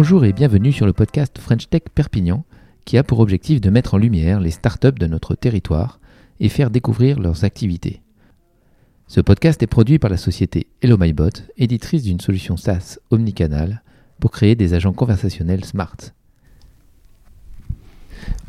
Bonjour 0.00 0.24
et 0.24 0.32
bienvenue 0.32 0.70
sur 0.70 0.86
le 0.86 0.92
podcast 0.92 1.40
French 1.40 1.68
Tech 1.68 1.82
Perpignan 1.92 2.44
qui 2.84 2.98
a 2.98 3.02
pour 3.02 3.18
objectif 3.18 3.60
de 3.60 3.68
mettre 3.68 3.94
en 3.94 3.98
lumière 3.98 4.38
les 4.38 4.52
startups 4.52 4.92
de 4.92 5.08
notre 5.08 5.34
territoire 5.34 5.98
et 6.38 6.48
faire 6.48 6.70
découvrir 6.70 7.18
leurs 7.18 7.42
activités. 7.42 8.00
Ce 9.08 9.20
podcast 9.20 9.60
est 9.60 9.66
produit 9.66 9.98
par 9.98 10.08
la 10.08 10.16
société 10.16 10.68
Hello 10.82 10.98
MyBot, 10.98 11.42
éditrice 11.56 12.04
d'une 12.04 12.20
solution 12.20 12.56
SaaS 12.56 12.98
omnicanal 13.10 13.82
pour 14.20 14.30
créer 14.30 14.54
des 14.54 14.72
agents 14.72 14.92
conversationnels 14.92 15.64
smart. 15.64 15.96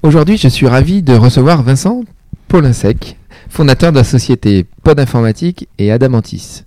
Aujourd'hui, 0.03 0.37
je 0.37 0.49
suis 0.49 0.67
ravi 0.67 1.01
de 1.01 1.15
recevoir 1.15 1.63
Vincent 1.63 2.03
Paulinsec, 2.47 3.17
fondateur 3.49 3.91
de 3.91 3.97
la 3.97 4.03
société 4.03 4.67
Pod 4.83 4.99
Informatique 4.99 5.67
et 5.79 5.91
Adamantis. 5.91 6.61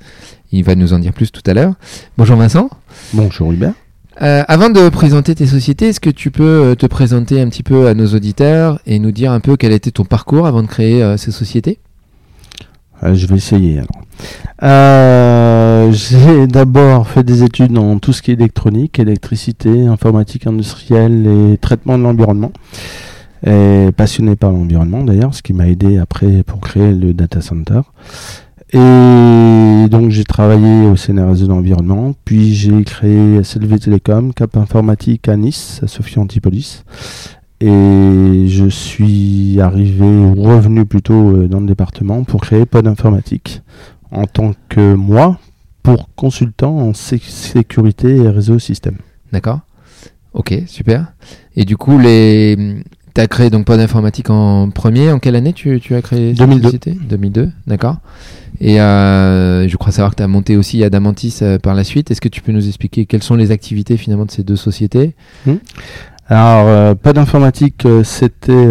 Il 0.51 0.65
va 0.65 0.75
nous 0.75 0.93
en 0.93 0.99
dire 0.99 1.13
plus 1.13 1.31
tout 1.31 1.49
à 1.49 1.55
l'heure. 1.55 1.75
Bonjour 2.19 2.37
Vincent. 2.37 2.69
Bonjour 3.13 3.53
Hubert. 3.53 3.75
Euh, 4.21 4.43
avant 4.47 4.69
de 4.69 4.89
présenter 4.91 5.35
tes 5.35 5.47
sociétés, 5.47 5.89
est-ce 5.89 6.01
que 6.01 6.11
tu 6.11 6.31
peux 6.31 6.43
euh, 6.43 6.75
te 6.75 6.87
présenter 6.87 7.41
un 7.41 7.49
petit 7.49 7.63
peu 7.63 7.87
à 7.87 7.95
nos 7.95 8.09
auditeurs 8.09 8.79
et 8.85 8.99
nous 8.99 9.11
dire 9.11 9.33
un 9.33 9.41
peu 9.41 9.57
quel 9.57 9.73
était 9.73 9.91
ton 9.91 10.05
parcours 10.05 10.47
avant 10.47 10.63
de 10.63 10.67
créer 10.67 11.03
euh, 11.03 11.17
ces 11.17 11.31
sociétés? 11.31 11.79
Je 13.03 13.27
vais 13.27 13.37
essayer 13.37 13.81
alors. 13.81 14.03
J'ai 15.93 16.47
d'abord 16.47 17.09
fait 17.09 17.25
des 17.25 17.43
études 17.43 17.73
dans 17.73 17.99
tout 17.99 18.13
ce 18.13 18.23
qui 18.23 18.31
est 18.31 18.35
électronique, 18.35 19.01
électricité, 19.01 19.87
informatique 19.89 20.47
industrielle 20.47 21.27
et 21.27 21.59
traitement 21.59 21.99
de 21.99 22.05
l'environnement. 22.05 22.53
Passionné 23.97 24.37
par 24.37 24.53
l'environnement 24.53 25.03
d'ailleurs, 25.03 25.35
ce 25.35 25.43
qui 25.43 25.53
m'a 25.53 25.67
aidé 25.67 25.99
après 25.99 26.45
pour 26.45 26.61
créer 26.61 26.93
le 26.93 27.13
data 27.13 27.41
center. 27.41 27.81
Et 28.73 29.89
donc 29.91 30.11
j'ai 30.11 30.25
travaillé 30.25 30.87
au 30.87 30.97
CNRS 30.97 31.41
de 31.41 31.47
l'environnement, 31.47 32.15
puis 32.25 32.55
j'ai 32.55 32.83
créé 32.85 33.43
SLV 33.43 33.79
Télécom, 33.79 34.33
Cap 34.33 34.57
Informatique 34.57 35.29
à 35.29 35.37
Nice, 35.37 35.81
à 35.83 35.89
Sophia 35.89 36.23
Antipolis. 36.23 36.85
Et 37.61 38.47
je 38.49 38.67
suis 38.69 39.61
arrivé, 39.61 40.05
ou 40.05 40.35
revenu 40.43 40.85
plutôt 40.85 41.37
euh, 41.37 41.49
dans 41.49 41.61
le 41.61 41.67
département 41.67 42.25
pour 42.25 42.41
créer 42.41 42.67
Pod 42.67 42.87
Informatique 42.89 43.63
en 44.11 44.27
tant 44.27 44.53
que 44.69 44.95
moi, 44.95 45.39
pour 45.83 46.09
consultant 46.15 46.77
en 46.79 46.93
sécurité 46.95 48.17
et 48.17 48.29
réseau 48.29 48.59
système. 48.59 48.97
D'accord. 49.33 49.61
Ok, 50.35 50.55
super. 50.67 51.13
Et 51.57 51.65
du 51.65 51.77
coup, 51.77 51.99
les, 51.99 52.83
tu 53.15 53.21
as 53.21 53.27
créé 53.27 53.51
donc 53.51 53.67
Pod 53.67 53.79
Informatique 53.79 54.31
en 54.31 54.71
premier. 54.71 55.11
En 55.11 55.19
quelle 55.19 55.37
année 55.37 55.53
tu, 55.53 55.79
tu 55.81 55.95
as 55.95 56.03
créé 56.03 56.33
2002. 56.33 56.63
société? 56.65 56.93
2002, 56.93 57.51
d'accord. 57.67 57.99
Et 58.65 58.81
euh, 58.81 59.67
je 59.67 59.77
crois 59.77 59.91
savoir 59.91 60.13
que 60.13 60.17
tu 60.17 60.23
as 60.23 60.29
monté 60.29 60.57
aussi 60.57 60.85
Adamantis 60.85 61.39
euh, 61.43 61.59
par 61.59 61.75
la 61.75 61.83
suite. 61.83 62.13
Est-ce 62.13 62.21
que 62.21 62.29
tu 62.29 62.43
peux 62.43 62.53
nous 62.53 62.69
expliquer 62.69 63.07
quelles 63.07 63.25
sont 63.25 63.35
les 63.35 63.51
activités 63.51 63.97
finalement 63.97 64.25
de 64.25 64.31
ces 64.31 64.45
deux 64.45 64.57
sociétés? 64.57 65.17
Hmm. 65.47 65.57
Alors, 66.29 66.69
euh, 66.69 66.95
Pod 66.95 67.19
Informatique, 67.19 67.87
c'était, 68.05 68.69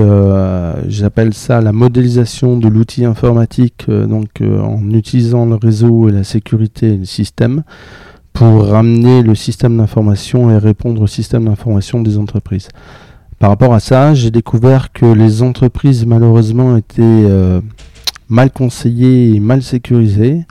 j'appelle 0.88 1.34
ça 1.34 1.60
la 1.60 1.74
modélisation 1.74 2.58
de 2.58 2.70
l'outil 2.70 3.04
informatique, 3.04 3.88
donc 3.90 4.42
en 4.42 4.90
utilisant 4.92 5.46
le 5.46 5.56
réseau 5.56 6.08
et 6.08 6.14
la 6.14 6.24
sécurité 6.24 6.94
et 6.94 6.98
le 6.98 7.06
système 7.06 7.64
pour 8.32 8.66
ramener 8.66 9.22
le 9.24 9.36
système 9.36 9.76
d'information 9.76 10.50
et 10.50 10.58
répondre 10.58 11.02
au 11.02 11.08
système 11.08 11.46
d'information 11.46 12.02
des 12.02 12.18
entreprises. 12.18 12.70
Par 13.42 13.50
rapport 13.50 13.74
à 13.74 13.80
ça, 13.80 14.14
j'ai 14.14 14.30
découvert 14.30 14.94
que 14.94 15.06
les 15.06 15.42
entreprises 15.42 16.06
malheureusement 16.06 16.78
étaient 16.78 17.02
euh, 17.02 17.60
mal 18.32 18.50
conseillées 18.50 19.36
et 19.36 19.40
mal 19.40 19.62
sécurisées 19.62 20.42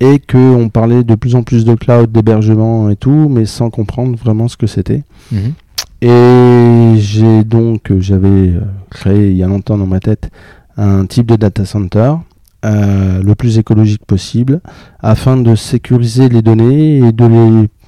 et 0.00 0.18
qu'on 0.18 0.70
parlait 0.70 1.04
de 1.04 1.14
plus 1.14 1.34
en 1.34 1.42
plus 1.42 1.66
de 1.66 1.74
cloud, 1.74 2.10
d'hébergement 2.10 2.88
et 2.88 2.96
tout, 2.96 3.28
mais 3.28 3.44
sans 3.44 3.68
comprendre 3.68 4.16
vraiment 4.16 4.48
ce 4.48 4.56
que 4.56 4.66
c'était. 4.66 5.02
Mhm. 5.30 5.52
Et 6.00 6.94
j'ai 6.96 7.44
donc, 7.44 7.90
euh, 7.90 8.00
j'avais 8.00 8.28
euh, 8.28 8.60
créé 8.88 9.32
il 9.32 9.36
y 9.36 9.42
a 9.42 9.46
longtemps 9.46 9.76
dans 9.76 9.86
ma 9.86 10.00
tête 10.00 10.30
un 10.78 11.04
type 11.04 11.26
de 11.26 11.36
data 11.36 11.66
center 11.66 12.14
le 12.62 13.32
plus 13.34 13.58
écologique 13.58 14.04
possible 14.04 14.60
afin 15.00 15.36
de 15.36 15.54
sécuriser 15.54 16.28
les 16.28 16.42
données 16.42 16.98
et 16.98 17.12
de 17.12 17.24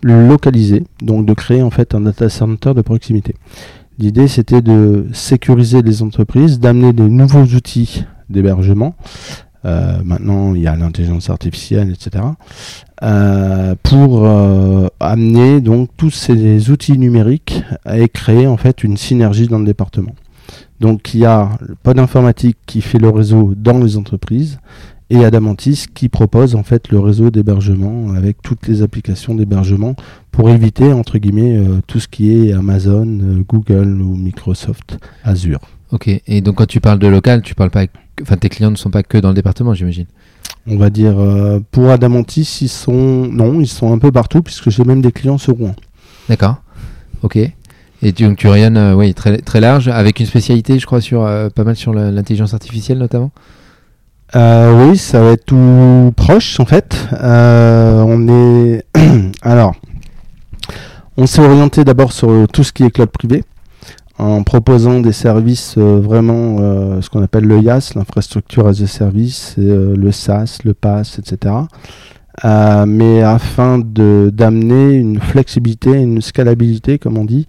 les 0.02 0.28
localiser, 0.28 0.84
donc 1.02 1.26
de 1.26 1.34
créer 1.34 1.62
en 1.62 1.70
fait 1.70 1.94
un 1.94 2.00
data 2.00 2.28
center 2.28 2.74
de 2.74 2.80
proximité. 2.80 3.34
L'idée, 3.98 4.28
c'était 4.28 4.62
de 4.62 5.06
sécuriser 5.12 5.82
les 5.82 6.02
entreprises, 6.02 6.58
d'amener 6.58 6.92
des 6.92 7.08
nouveaux 7.08 7.44
outils 7.44 8.04
d'hébergement. 8.32 8.96
Euh, 9.64 9.98
maintenant, 10.04 10.54
il 10.54 10.62
y 10.62 10.66
a 10.66 10.76
l'intelligence 10.76 11.30
artificielle, 11.30 11.90
etc. 11.92 12.24
Euh, 13.02 13.74
pour 13.82 14.26
euh, 14.26 14.88
amener 15.00 15.60
donc 15.60 15.90
tous 15.96 16.10
ces 16.10 16.70
outils 16.70 16.98
numériques 16.98 17.62
et 17.92 18.08
créer 18.08 18.46
en 18.46 18.56
fait 18.56 18.84
une 18.84 18.96
synergie 18.96 19.48
dans 19.48 19.58
le 19.58 19.64
département. 19.64 20.14
Donc 20.80 21.14
il 21.14 21.20
y 21.20 21.24
a 21.24 21.50
pas 21.84 21.94
d'informatique 21.94 22.58
qui 22.66 22.80
fait 22.80 22.98
le 22.98 23.08
réseau 23.08 23.54
dans 23.56 23.78
les 23.78 23.96
entreprises 23.96 24.58
et 25.10 25.24
Adamantis 25.24 25.84
qui 25.94 26.08
propose 26.08 26.56
en 26.56 26.64
fait 26.64 26.88
le 26.88 26.98
réseau 26.98 27.30
d'hébergement 27.30 28.12
avec 28.14 28.42
toutes 28.42 28.66
les 28.66 28.82
applications 28.82 29.34
d'hébergement 29.34 29.94
pour 30.32 30.50
éviter 30.50 30.92
entre 30.92 31.18
guillemets 31.18 31.62
tout 31.86 32.00
ce 32.00 32.08
qui 32.08 32.32
est 32.32 32.52
Amazon, 32.52 33.44
Google 33.46 34.00
ou 34.00 34.16
Microsoft 34.16 34.98
Azure. 35.22 35.60
Ok, 35.92 36.08
et 36.08 36.40
donc 36.40 36.56
quand 36.56 36.66
tu 36.66 36.80
parles 36.80 36.98
de 36.98 37.06
local, 37.06 37.42
tu 37.42 37.54
parles 37.54 37.70
pas, 37.70 37.84
enfin 38.22 38.36
tes 38.36 38.48
clients 38.48 38.70
ne 38.70 38.76
sont 38.76 38.90
pas 38.90 39.02
que 39.02 39.18
dans 39.18 39.28
le 39.28 39.34
département, 39.34 39.74
j'imagine. 39.74 40.06
On 40.66 40.76
va 40.76 40.90
dire 40.90 41.18
euh, 41.18 41.60
pour 41.70 41.90
Adamantis, 41.90 42.58
ils 42.62 42.68
sont 42.68 42.92
non, 42.92 43.60
ils 43.60 43.68
sont 43.68 43.92
un 43.92 43.98
peu 43.98 44.10
partout 44.10 44.42
puisque 44.42 44.70
j'ai 44.70 44.84
même 44.84 45.02
des 45.02 45.12
clients 45.12 45.38
sur 45.38 45.54
Rouen. 45.54 45.76
D'accord. 46.28 46.56
Ok. 47.22 47.36
Et 47.36 48.12
tu, 48.12 48.24
donc 48.24 48.36
tu 48.36 48.48
rayonnes, 48.48 48.94
oui, 48.94 49.14
très, 49.14 49.38
très 49.38 49.60
large, 49.60 49.86
avec 49.88 50.18
une 50.18 50.26
spécialité, 50.26 50.78
je 50.80 50.86
crois, 50.86 51.00
sur 51.00 51.20
pas 51.54 51.64
mal 51.64 51.76
sur 51.76 51.92
l'intelligence 51.94 52.52
artificielle 52.52 52.98
notamment. 52.98 53.30
Euh, 54.34 54.88
oui, 54.88 54.96
ça 54.96 55.20
va 55.20 55.32
être 55.32 55.44
tout 55.44 56.12
proche 56.16 56.58
en 56.58 56.64
fait. 56.64 56.96
Euh, 57.12 58.02
on 58.06 58.28
est 58.28 58.84
alors, 59.42 59.74
on 61.16 61.26
s'est 61.26 61.42
orienté 61.42 61.84
d'abord 61.84 62.12
sur 62.12 62.46
tout 62.50 62.64
ce 62.64 62.72
qui 62.72 62.84
est 62.84 62.90
cloud 62.90 63.10
privé 63.10 63.44
en 64.18 64.42
proposant 64.42 65.00
des 65.00 65.12
services 65.12 65.74
euh, 65.78 66.00
vraiment 66.00 66.58
ce 67.00 67.08
qu'on 67.10 67.22
appelle 67.22 67.44
le 67.44 67.60
IaaS, 67.60 67.92
l'infrastructure 67.96 68.66
as 68.66 68.80
a 68.82 68.86
service, 68.86 69.54
le 69.58 70.12
SaaS, 70.12 70.58
le 70.64 70.74
PaaS, 70.74 71.18
etc. 71.18 71.54
mais 72.86 73.22
afin 73.22 73.78
d'amener 73.78 74.94
une 74.94 75.18
flexibilité, 75.18 75.90
une 75.90 76.20
scalabilité, 76.20 76.98
comme 76.98 77.18
on 77.18 77.24
dit, 77.24 77.46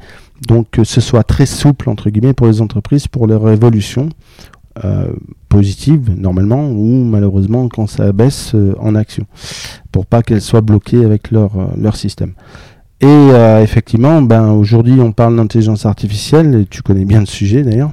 donc 0.48 0.68
que 0.72 0.84
ce 0.84 1.02
soit 1.02 1.24
très 1.24 1.46
souple 1.46 1.90
entre 1.90 2.10
guillemets 2.10 2.34
pour 2.34 2.48
les 2.48 2.62
entreprises 2.62 3.08
pour 3.08 3.28
leur 3.28 3.50
évolution 3.50 4.10
euh, 4.84 5.14
positive 5.50 6.10
normalement 6.18 6.68
ou 6.68 7.04
malheureusement 7.06 7.70
quand 7.70 7.86
ça 7.86 8.12
baisse 8.12 8.56
euh, 8.56 8.74
en 8.80 8.96
action 8.96 9.26
pour 9.92 10.08
pas 10.08 10.24
qu'elles 10.24 10.42
soient 10.42 10.62
bloquées 10.62 11.06
avec 11.06 11.32
euh, 11.32 11.48
leur 11.78 11.96
système. 11.96 12.34
Et 13.02 13.30
effectivement, 13.62 14.22
ben, 14.22 14.52
aujourd'hui 14.52 15.02
on 15.02 15.12
parle 15.12 15.36
d'intelligence 15.36 15.86
artificielle 15.86 16.56
et 16.56 16.66
tu 16.66 16.82
connais 16.82 17.04
bien 17.04 17.20
le 17.20 17.26
sujet 17.26 17.62
d'ailleurs. 17.64 17.92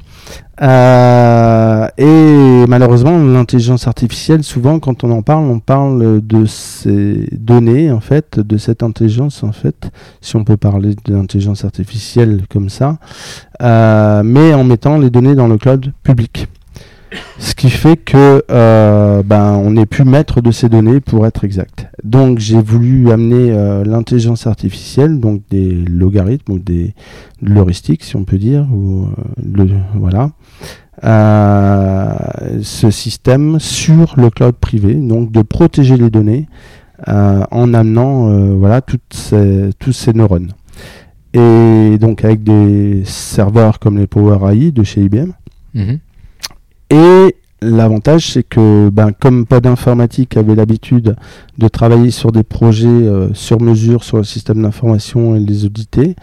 et 1.99 2.65
malheureusement, 2.69 3.19
l'intelligence 3.19 3.88
artificielle, 3.88 4.44
souvent 4.44 4.78
quand 4.78 5.03
on 5.03 5.11
en 5.11 5.22
parle, 5.22 5.47
on 5.47 5.59
parle 5.59 6.21
de 6.25 6.47
ces 6.47 7.27
données, 7.33 7.91
en 7.91 7.99
fait, 7.99 8.38
de 8.38 8.56
cette 8.56 8.84
intelligence, 8.84 9.43
en 9.43 9.50
fait, 9.50 9.91
si 10.21 10.37
on 10.37 10.44
peut 10.44 10.56
parler 10.56 10.94
de 11.05 11.15
l'intelligence 11.15 11.65
artificielle 11.65 12.43
comme 12.49 12.69
ça, 12.69 12.99
mais 13.61 14.55
en 14.55 14.62
mettant 14.62 14.97
les 14.97 15.11
données 15.11 15.34
dans 15.34 15.49
le 15.49 15.59
cloud 15.59 15.93
public. 16.05 16.47
Ce 17.38 17.54
qui 17.54 17.70
fait 17.70 17.96
que 17.96 18.44
euh, 18.50 19.23
ben, 19.23 19.52
on 19.52 19.73
n'est 19.73 19.87
plus 19.87 20.05
maître 20.05 20.40
de 20.40 20.50
ces 20.50 20.69
données 20.69 21.00
pour 21.00 21.26
être 21.26 21.44
exact. 21.44 21.87
Donc 22.05 22.38
j'ai 22.38 22.61
voulu 22.61 23.11
amener 23.11 23.50
euh, 23.52 23.84
l'intelligence 23.84 24.46
artificielle, 24.46 25.20
donc 25.20 25.43
des 25.50 25.70
logarithmes 25.70 26.52
ou 26.52 26.58
des 26.58 26.94
heuristiques 27.44 28.05
si 28.05 28.17
on 28.17 28.25
peut 28.25 28.38
dire, 28.38 28.67
ou 28.73 29.08
euh, 29.58 29.79
voilà, 29.94 30.31
ce 32.62 32.90
système 32.90 33.58
sur 33.58 34.14
le 34.17 34.31
cloud 34.31 34.55
privé, 34.55 34.94
donc 34.94 35.32
de 35.32 35.43
protéger 35.43 35.96
les 35.96 36.11
données 36.11 36.46
en 37.06 37.73
amenant 37.73 38.29
voilà 38.56 38.82
toutes 38.82 39.14
ces, 39.14 39.70
tous 39.79 39.93
ces 39.93 40.12
neurones. 40.12 40.52
Et 41.32 41.96
donc 41.99 42.25
avec 42.25 42.43
des 42.43 43.02
serveurs 43.05 43.79
comme 43.79 43.99
les 43.99 44.06
Power 44.06 44.52
AI 44.52 44.73
de 44.73 44.82
chez 44.82 45.02
IBM. 45.02 45.32
Mm-hmm. 45.75 45.99
Et 46.90 47.37
l'avantage, 47.62 48.32
c'est 48.32 48.42
que, 48.42 48.90
ben, 48.90 49.12
comme 49.12 49.46
Pod 49.46 49.66
Informatique 49.66 50.37
avait 50.37 50.54
l'habitude 50.54 51.16
de 51.58 51.69
travailler 51.69 52.10
sur 52.10 52.32
des 52.32 52.42
projets 52.42 52.88
euh, 52.88 53.32
sur 53.34 53.60
mesure 53.60 54.02
sur 54.04 54.16
le 54.16 54.25
système 54.25 54.62
d'information 54.62 55.37
et 55.37 55.40
les 55.40 55.64
auditer, 55.64 56.16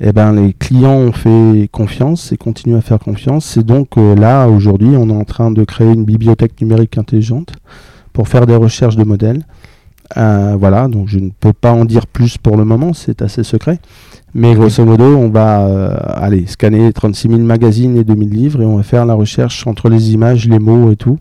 eh 0.00 0.12
ben, 0.12 0.32
les 0.32 0.52
clients 0.52 0.96
ont 0.96 1.12
fait 1.12 1.68
confiance 1.70 2.32
et 2.32 2.36
continuent 2.36 2.76
à 2.76 2.80
faire 2.80 2.98
confiance. 2.98 3.56
Et 3.56 3.62
donc 3.62 3.96
euh, 3.96 4.14
là, 4.14 4.46
aujourd'hui, 4.48 4.94
on 4.96 5.08
est 5.10 5.16
en 5.16 5.24
train 5.24 5.50
de 5.50 5.64
créer 5.64 5.92
une 5.92 6.04
bibliothèque 6.04 6.60
numérique 6.60 6.98
intelligente 6.98 7.52
pour 8.12 8.28
faire 8.28 8.46
des 8.46 8.56
recherches 8.56 8.96
de 8.96 9.04
modèles. 9.04 9.44
Euh, 10.16 10.56
voilà, 10.58 10.88
donc 10.88 11.08
je 11.08 11.18
ne 11.18 11.30
peux 11.38 11.52
pas 11.52 11.72
en 11.72 11.84
dire 11.84 12.06
plus 12.06 12.38
pour 12.38 12.56
le 12.56 12.64
moment, 12.64 12.92
c'est 12.92 13.22
assez 13.22 13.44
secret. 13.44 13.78
Mais 14.34 14.54
grosso 14.54 14.84
modo, 14.84 15.04
on 15.04 15.30
va 15.30 15.66
euh, 15.66 15.96
aller 16.14 16.46
scanner 16.46 16.92
36 16.92 17.28
000 17.28 17.40
magazines 17.40 17.96
et 17.96 18.04
2000 18.04 18.30
livres 18.30 18.62
et 18.62 18.66
on 18.66 18.76
va 18.76 18.82
faire 18.82 19.06
la 19.06 19.14
recherche 19.14 19.66
entre 19.66 19.88
les 19.88 20.12
images, 20.12 20.48
les 20.48 20.58
mots 20.58 20.90
et 20.92 20.96
tout, 20.96 21.18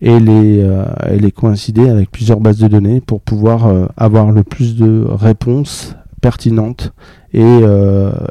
et 0.00 0.18
les, 0.18 0.60
euh, 0.62 0.84
et 1.10 1.18
les 1.18 1.32
coïncider 1.32 1.88
avec 1.88 2.10
plusieurs 2.10 2.40
bases 2.40 2.58
de 2.58 2.68
données 2.68 3.00
pour 3.00 3.20
pouvoir 3.20 3.66
euh, 3.66 3.86
avoir 3.96 4.32
le 4.32 4.42
plus 4.42 4.76
de 4.76 5.04
réponses 5.08 5.94
pertinentes 6.22 6.92
et, 7.34 7.60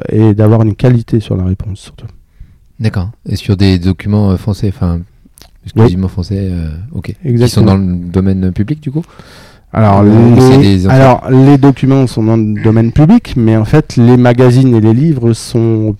et 0.08 0.34
d'avoir 0.34 0.62
une 0.62 0.74
qualité 0.74 1.20
sur 1.20 1.36
la 1.36 1.44
réponse 1.44 1.78
surtout. 1.78 2.06
D'accord. 2.80 3.10
Et 3.26 3.36
sur 3.36 3.56
des 3.56 3.78
documents 3.78 4.36
français, 4.36 4.68
enfin 4.68 5.00
exclusivement 5.66 6.08
français, 6.08 6.48
euh, 6.50 6.70
ok. 6.92 7.06
Qui 7.06 7.14
sont 7.14 7.28
Exactement. 7.28 7.66
dans 7.66 7.76
le 7.76 7.96
domaine 7.96 8.52
public 8.52 8.80
du 8.80 8.90
coup? 8.90 9.02
Alors, 9.76 10.02
les, 10.02 10.78
des- 10.78 10.88
alors, 10.88 11.28
les 11.30 11.58
documents 11.58 12.06
sont 12.06 12.22
dans 12.22 12.36
le 12.38 12.62
domaine 12.62 12.92
public, 12.92 13.34
mais 13.36 13.56
en 13.58 13.66
fait, 13.66 13.96
les 13.96 14.16
magazines 14.16 14.74
et 14.74 14.80
les 14.80 14.94
livres 14.94 15.34
sont, 15.34 15.94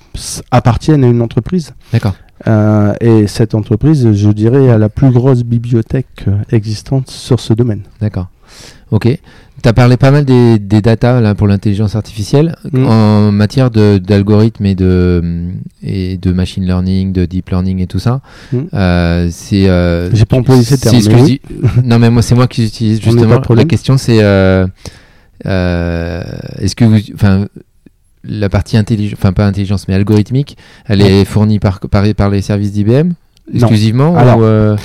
appartiennent 0.50 1.04
à 1.04 1.08
une 1.08 1.20
entreprise. 1.20 1.74
D'accord. 1.92 2.14
Euh, 2.46 2.92
et 3.00 3.26
cette 3.26 3.54
entreprise, 3.54 4.12
je 4.12 4.30
dirais, 4.30 4.68
a 4.70 4.78
la 4.78 4.88
plus 4.88 5.10
grosse 5.10 5.42
bibliothèque 5.42 6.24
euh, 6.28 6.36
existante 6.52 7.10
sur 7.10 7.40
ce 7.40 7.52
domaine. 7.54 7.80
D'accord. 8.00 8.26
Ok. 8.90 9.08
Tu 9.62 9.68
as 9.68 9.72
parlé 9.72 9.96
pas 9.96 10.10
mal 10.10 10.24
des, 10.26 10.58
des 10.58 10.82
data 10.82 11.20
là, 11.22 11.34
pour 11.34 11.46
l'intelligence 11.46 11.96
artificielle. 11.96 12.54
Mm. 12.72 12.84
En 12.86 13.32
matière 13.32 13.70
d'algorithmes 13.70 14.66
et 14.66 14.74
de, 14.74 15.48
et 15.82 16.18
de 16.18 16.32
machine 16.32 16.64
learning, 16.64 17.12
de 17.12 17.24
deep 17.24 17.48
learning 17.48 17.78
et 17.80 17.86
tout 17.86 17.98
ça, 17.98 18.20
Mm. 18.52 18.58
euh, 18.74 19.28
c'est. 19.32 19.68
euh, 19.68 20.10
J'ai 20.14 20.26
pas 20.26 20.36
employé 20.36 20.62
ces 20.62 20.76
termes, 20.78 20.94
mais 20.94 21.02
exclusi- 21.02 21.40
non, 21.84 21.98
mais 21.98 22.10
moi, 22.10 22.20
c'est 22.22 22.34
moi 22.34 22.46
qui 22.46 22.66
utilise 22.66 23.00
justement. 23.02 23.40
La 23.54 23.64
question, 23.64 23.96
c'est. 23.96 24.18
euh, 24.22 24.66
Est-ce 25.44 26.76
que 26.76 26.84
vous. 26.84 26.98
Enfin. 27.14 27.46
La 28.28 28.48
partie 28.48 28.76
intelligence, 28.76 29.18
enfin 29.20 29.32
pas 29.32 29.46
intelligence, 29.46 29.88
mais 29.88 29.94
algorithmique, 29.94 30.56
elle 30.86 31.00
est 31.00 31.24
fournie 31.24 31.58
par, 31.58 31.80
par, 31.80 32.04
par 32.14 32.30
les 32.30 32.42
services 32.42 32.72
d'IBM? 32.72 33.12
Exclusivement 33.54 34.16
Alors, 34.16 34.38
ou, 34.38 34.44
euh, 34.44 34.76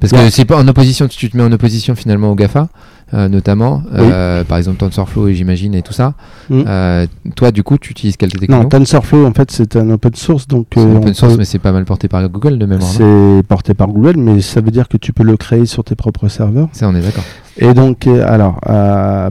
Parce 0.00 0.12
que 0.12 0.30
c'est 0.30 0.44
pas 0.44 0.56
en 0.56 0.66
opposition, 0.66 1.06
tu 1.08 1.30
te 1.30 1.36
mets 1.36 1.42
en 1.42 1.52
opposition 1.52 1.94
finalement 1.94 2.30
au 2.30 2.34
GAFA, 2.34 2.68
euh, 3.12 3.28
notamment, 3.28 3.82
euh, 3.92 4.44
par 4.44 4.58
exemple 4.58 4.78
TensorFlow 4.78 5.28
et 5.28 5.34
j'imagine 5.34 5.74
et 5.74 5.82
tout 5.82 5.92
ça. 5.92 6.14
Mm. 6.48 6.62
Euh, 6.66 7.06
toi, 7.34 7.50
du 7.50 7.62
coup, 7.64 7.76
tu 7.78 7.90
utilises 7.90 8.16
quelle 8.16 8.30
techno 8.32 8.56
Non, 8.56 8.68
TensorFlow, 8.68 9.26
en 9.26 9.32
fait, 9.32 9.50
c'est 9.50 9.74
un 9.76 9.90
open 9.90 10.14
source, 10.14 10.46
donc 10.46 10.68
C'est 10.74 10.80
euh, 10.80 10.96
open 10.96 11.14
source, 11.14 11.32
peut- 11.32 11.38
mais 11.38 11.44
c'est 11.44 11.58
pas 11.58 11.72
mal 11.72 11.84
porté 11.84 12.06
par 12.08 12.28
Google 12.28 12.58
de 12.58 12.66
mémoire. 12.66 12.88
c'est 12.88 13.42
porté 13.48 13.74
par 13.74 13.88
Google, 13.88 14.16
mais 14.16 14.40
ça 14.40 14.60
veut 14.60 14.70
dire 14.70 14.86
que 14.88 14.96
tu 14.96 15.12
peux 15.12 15.24
le 15.24 15.36
créer 15.36 15.66
sur 15.66 15.82
tes 15.82 15.96
propres 15.96 16.28
serveurs. 16.28 16.68
Ça, 16.72 16.88
on 16.88 16.94
est 16.94 17.00
d'accord. 17.00 17.24
Et 17.58 17.74
donc, 17.74 18.06
alors, 18.06 18.60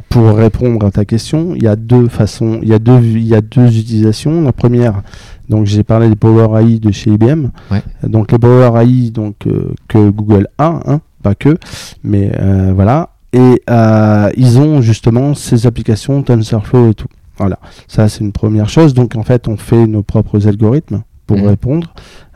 pour 0.09 0.35
répondre 0.35 0.85
à 0.85 0.91
ta 0.91 1.05
question, 1.05 1.53
il 1.55 1.63
y 1.63 1.67
a 1.67 1.75
deux 1.77 2.07
façons, 2.09 2.59
il 2.61 2.67
y 2.67 2.73
a 2.73 2.79
deux, 2.79 2.99
il 3.01 3.25
y 3.25 3.33
a 3.35 3.41
deux 3.41 3.67
utilisations. 3.77 4.41
La 4.43 4.51
première, 4.51 5.01
donc 5.49 5.65
j'ai 5.65 5.83
parlé 5.83 6.09
des 6.09 6.15
Power 6.15 6.59
AI 6.61 6.79
de 6.79 6.91
chez 6.91 7.11
IBM. 7.11 7.47
Ouais. 7.71 7.81
Donc 8.07 8.31
les 8.31 8.37
Power 8.37 8.71
AI, 8.81 9.09
donc 9.11 9.47
que 9.87 10.09
Google 10.09 10.47
a, 10.57 10.79
hein, 10.85 10.99
pas 11.23 11.33
que, 11.33 11.57
mais 12.03 12.31
voilà. 12.75 13.09
Et 13.33 13.61
euh, 13.69 14.29
ils 14.37 14.57
ont 14.59 14.81
justement 14.81 15.35
ces 15.35 15.67
applications 15.67 16.21
TensorFlow 16.23 16.91
et 16.91 16.93
tout. 16.95 17.07
Voilà, 17.37 17.59
ça 17.87 18.09
c'est 18.09 18.21
une 18.21 18.31
première 18.31 18.69
chose. 18.69 18.93
Donc 18.93 19.15
en 19.15 19.23
fait, 19.23 19.47
on 19.47 19.55
fait 19.57 19.85
nos 19.87 20.01
propres 20.03 20.47
algorithmes 20.47 21.03
pour 21.27 21.37
Mhm. 21.37 21.47
répondre. 21.47 21.93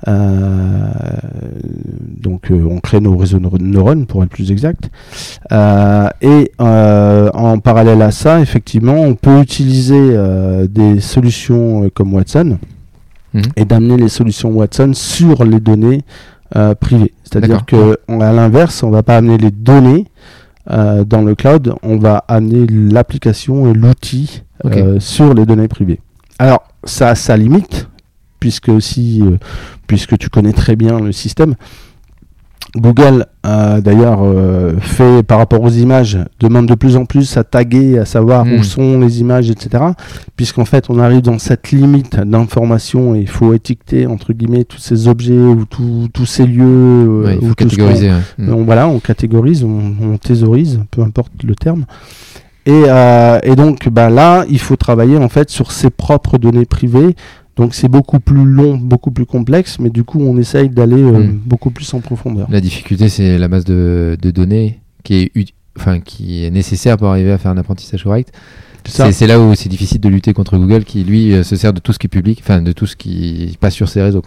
Euh, 0.07 0.91
donc 2.21 2.51
euh, 2.51 2.67
on 2.69 2.79
crée 2.79 2.99
nos 3.01 3.15
réseaux 3.17 3.39
neuro- 3.39 3.57
neurones 3.57 4.05
pour 4.05 4.23
être 4.23 4.29
plus 4.29 4.51
exact. 4.51 4.89
Euh, 5.51 6.07
et 6.21 6.51
en 6.59 7.59
parallèle 7.59 8.01
à 8.01 8.11
ça, 8.11 8.39
effectivement, 8.39 8.95
on 8.95 9.15
peut 9.15 9.41
utiliser 9.41 10.15
des 10.69 10.99
solutions 11.01 11.89
comme 11.93 12.13
Watson 12.13 12.57
Mhm. 13.33 13.41
et 13.55 13.65
d'amener 13.65 13.97
les 13.97 14.09
solutions 14.09 14.51
Watson 14.51 14.91
sur 14.93 15.43
les 15.43 15.59
données 15.59 16.01
privées. 16.79 17.13
C'est-à-dire 17.23 17.65
que 17.65 17.97
on- 18.07 18.21
à 18.21 18.31
l'inverse, 18.31 18.83
on 18.83 18.91
va 18.91 19.01
pas 19.03 19.17
amener 19.17 19.37
les 19.37 19.51
données 19.51 20.05
euh, 20.69 21.03
dans 21.03 21.21
le 21.21 21.35
cloud, 21.35 21.75
on 21.83 21.97
va 21.97 22.23
amener 22.27 22.65
l'application 22.67 23.69
et 23.69 23.73
l'outil 23.73 24.43
euh, 24.65 24.99
sur 24.99 25.33
les 25.33 25.45
données 25.45 25.67
privées. 25.67 25.99
Alors, 26.39 26.63
ça 26.83 27.09
a 27.09 27.15
sa 27.15 27.35
limite, 27.35 27.89
puisque 28.39 28.69
aussi, 28.69 29.21
euh, 29.21 29.37
puisque 29.87 30.17
tu 30.17 30.29
connais 30.29 30.53
très 30.53 30.75
bien 30.75 30.99
le 30.99 31.11
système. 31.11 31.55
Google, 32.75 33.27
euh, 33.45 33.81
d'ailleurs, 33.81 34.21
euh, 34.23 34.73
fait 34.79 35.21
par 35.21 35.37
rapport 35.37 35.61
aux 35.61 35.69
images, 35.69 36.17
demande 36.39 36.65
de 36.67 36.73
plus 36.73 36.95
en 36.95 37.05
plus 37.05 37.37
à 37.37 37.43
taguer, 37.43 37.99
à 37.99 38.05
savoir 38.05 38.45
Hmm. 38.45 38.53
où 38.53 38.63
sont 38.63 38.99
les 38.99 39.21
images, 39.21 39.51
etc. 39.51 39.83
Puisqu'en 40.35 40.65
fait, 40.65 40.85
on 40.89 40.97
arrive 40.97 41.21
dans 41.21 41.37
cette 41.37 41.71
limite 41.71 42.15
d'information 42.19 43.13
et 43.13 43.19
il 43.19 43.27
faut 43.29 43.53
étiqueter, 43.53 44.07
entre 44.07 44.33
guillemets, 44.33 44.63
tous 44.63 44.79
ces 44.79 45.07
objets 45.07 45.37
ou 45.37 45.65
tous 45.65 46.09
tous 46.13 46.25
ces 46.25 46.47
lieux. 46.47 46.63
euh, 46.65 47.25
Ouais, 47.25 47.37
il 47.39 47.45
ou 47.45 47.49
faut 47.49 47.53
tout 47.55 47.69
ce 47.69 47.75
qu'on- 47.75 47.83
catégoriser. 47.87 48.09
ouais. 48.09 48.47
On, 48.51 48.63
voilà, 48.63 48.87
on 48.87 48.99
catégorise, 48.99 49.63
on, 49.63 49.93
on 50.01 50.17
thésaurise, 50.17 50.79
peu 50.89 51.01
importe 51.03 51.31
le 51.43 51.53
terme. 51.55 51.85
Et, 52.65 52.71
euh, 52.87 53.39
et 53.43 53.55
donc 53.55 53.89
bah, 53.89 54.09
là, 54.09 54.45
il 54.49 54.57
faut 54.59 54.77
travailler 54.77 55.17
en 55.17 55.27
fait 55.29 55.49
sur 55.49 55.71
ses 55.71 55.89
propres 55.89 56.37
données 56.37 56.65
privées. 56.65 57.15
Donc 57.55 57.75
c'est 57.75 57.87
beaucoup 57.87 58.19
plus 58.19 58.45
long, 58.45 58.77
beaucoup 58.77 59.11
plus 59.11 59.25
complexe, 59.25 59.77
mais 59.79 59.89
du 59.89 60.03
coup 60.03 60.19
on 60.19 60.37
essaye 60.37 60.69
d'aller 60.69 61.01
euh, 61.03 61.19
Mm. 61.19 61.39
beaucoup 61.45 61.69
plus 61.69 61.93
en 61.93 61.99
profondeur. 61.99 62.47
La 62.49 62.61
difficulté, 62.61 63.09
c'est 63.09 63.37
la 63.37 63.47
base 63.47 63.63
de, 63.65 64.17
de 64.21 64.31
données 64.31 64.79
qui 65.03 65.15
est, 65.15 65.31
ut- 65.35 65.53
enfin, 65.77 65.99
qui 65.99 66.45
est 66.45 66.49
nécessaire 66.51 66.97
pour 66.97 67.07
arriver 67.09 67.31
à 67.31 67.37
faire 67.37 67.51
un 67.51 67.57
apprentissage 67.57 68.03
correct. 68.03 68.31
C'est 68.85 69.27
là 69.27 69.39
où 69.39 69.55
c'est 69.55 69.69
difficile 69.69 70.01
de 70.01 70.09
lutter 70.09 70.33
contre 70.33 70.57
Google 70.57 70.83
qui, 70.83 71.05
lui, 71.05 71.31
euh, 71.33 71.43
se 71.43 71.55
sert 71.55 71.71
de 71.71 71.79
tout 71.79 71.93
ce 71.93 71.99
qui 71.99 72.07
est 72.07 72.09
public, 72.09 72.39
enfin, 72.43 72.61
de 72.61 72.73
tout 72.73 72.85
ce 72.85 72.97
qui 72.97 73.55
passe 73.61 73.73
sur 73.75 73.87
ses 73.87 74.01
réseaux. 74.01 74.21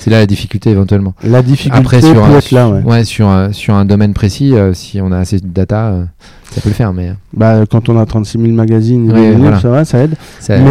C'est 0.00 0.10
là 0.10 0.18
la 0.18 0.26
difficulté 0.26 0.70
éventuellement. 0.70 1.14
La 1.22 1.40
difficulté 1.40 1.78
Après, 1.78 2.00
sur 2.00 2.24
un, 2.24 2.40
là. 2.50 2.80
Ouais. 2.84 3.04
sur, 3.04 3.28
un, 3.28 3.52
sur 3.52 3.74
un 3.74 3.84
domaine 3.84 4.12
précis, 4.12 4.54
euh, 4.54 4.74
si 4.74 5.00
on 5.00 5.12
a 5.12 5.18
assez 5.18 5.38
de 5.38 5.46
data, 5.46 5.86
euh, 5.92 6.04
ça 6.54 6.60
peut 6.60 6.68
le 6.68 6.74
faire, 6.74 6.92
mais 6.92 7.08
euh, 7.08 7.12
Bah, 7.34 7.64
quand 7.70 7.88
on 7.88 7.98
a 7.98 8.04
36 8.06 8.38
000 8.40 8.52
magazines, 8.52 9.12
livres, 9.12 9.38
voilà. 9.38 9.60
ça 9.60 9.68
va, 9.70 9.84
ça 9.84 9.98
aide. 10.00 10.14
ça, 10.38 10.58
mais, 10.58 10.64
ça 10.64 10.70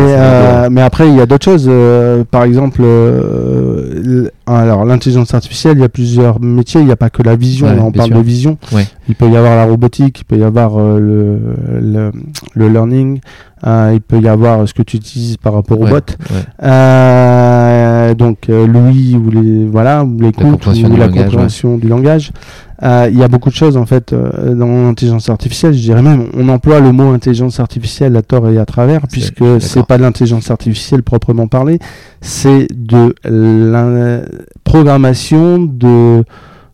euh, 0.66 0.70
mais 0.72 0.82
après, 0.82 1.08
il 1.10 1.16
y 1.16 1.22
a 1.22 1.26
d'autres 1.26 1.46
choses. 1.46 1.66
euh, 1.68 2.24
par 2.30 2.44
exemple, 2.44 2.82
euh, 2.84 4.30
alors 4.46 4.86
l'intelligence 4.86 5.34
artificielle, 5.34 5.78
il 5.78 5.82
y 5.82 5.86
a 5.86 5.90
plusieurs 5.90 6.40
métiers. 6.40 6.82
Il 6.82 6.86
n'y 6.88 6.92
a 6.92 6.96
pas 6.98 7.10
que 7.10 7.24
la 7.24 7.36
vision. 7.36 7.68
Ouais, 7.68 7.76
là, 7.76 7.84
on 7.84 7.92
parle 7.92 8.10
sûr. 8.10 8.18
de 8.18 8.22
vision. 8.24 8.58
Ouais. 8.74 8.86
Il 9.10 9.16
peut 9.16 9.30
y 9.30 9.36
avoir 9.38 9.56
la 9.56 9.66
robotique, 9.66 10.20
il 10.20 10.26
peut 10.26 10.38
y 10.38 10.44
avoir 10.44 10.78
le, 10.78 11.38
le, 11.82 12.12
le 12.54 12.70
learning, 12.70 13.20
euh, 13.66 13.92
il 13.94 14.02
peut 14.02 14.20
y 14.20 14.28
avoir 14.28 14.68
ce 14.68 14.74
que 14.74 14.82
tu 14.82 14.98
utilises 14.98 15.38
par 15.38 15.54
rapport 15.54 15.80
au 15.80 15.84
Ouais, 15.86 15.92
bot. 15.92 15.98
ouais. 16.32 16.42
Euh, 16.64 18.14
donc 18.16 18.50
euh, 18.50 18.66
l'ouïe 18.68 19.16
ou 19.16 19.30
les 19.30 19.66
voilà 19.66 20.04
ou 20.04 20.18
l'écoute 20.20 20.44
compréhension 20.52 20.90
ou 20.90 20.96
la 20.98 21.08
langage, 21.08 21.24
compréhension 21.26 21.78
du 21.78 21.88
langage. 21.88 22.32
Euh, 22.84 23.08
Il 23.12 23.18
y 23.20 23.24
a 23.24 23.28
beaucoup 23.28 23.50
de 23.50 23.56
choses 23.56 23.78
en 23.78 23.86
fait 23.86 24.14
dans 24.14 24.66
l'intelligence 24.88 25.30
artificielle. 25.30 25.74
Je 25.74 25.80
dirais 25.82 26.02
même, 26.02 26.26
on 26.36 26.50
emploie 26.50 26.80
le 26.80 26.92
mot 26.92 27.12
intelligence 27.14 27.60
artificielle 27.60 28.16
à 28.18 28.24
tort 28.24 28.50
et 28.50 28.58
à 28.58 28.66
travers, 28.66 29.02
puisque 29.08 29.44
c'est 29.60 29.86
pas 29.86 29.98
de 30.00 30.04
l'intelligence 30.04 30.50
artificielle 30.50 31.04
proprement 31.04 31.48
parlée, 31.48 31.78
c'est 32.22 32.68
de 32.76 33.14
la 33.24 34.22
programmation 34.64 35.60
de 35.60 36.24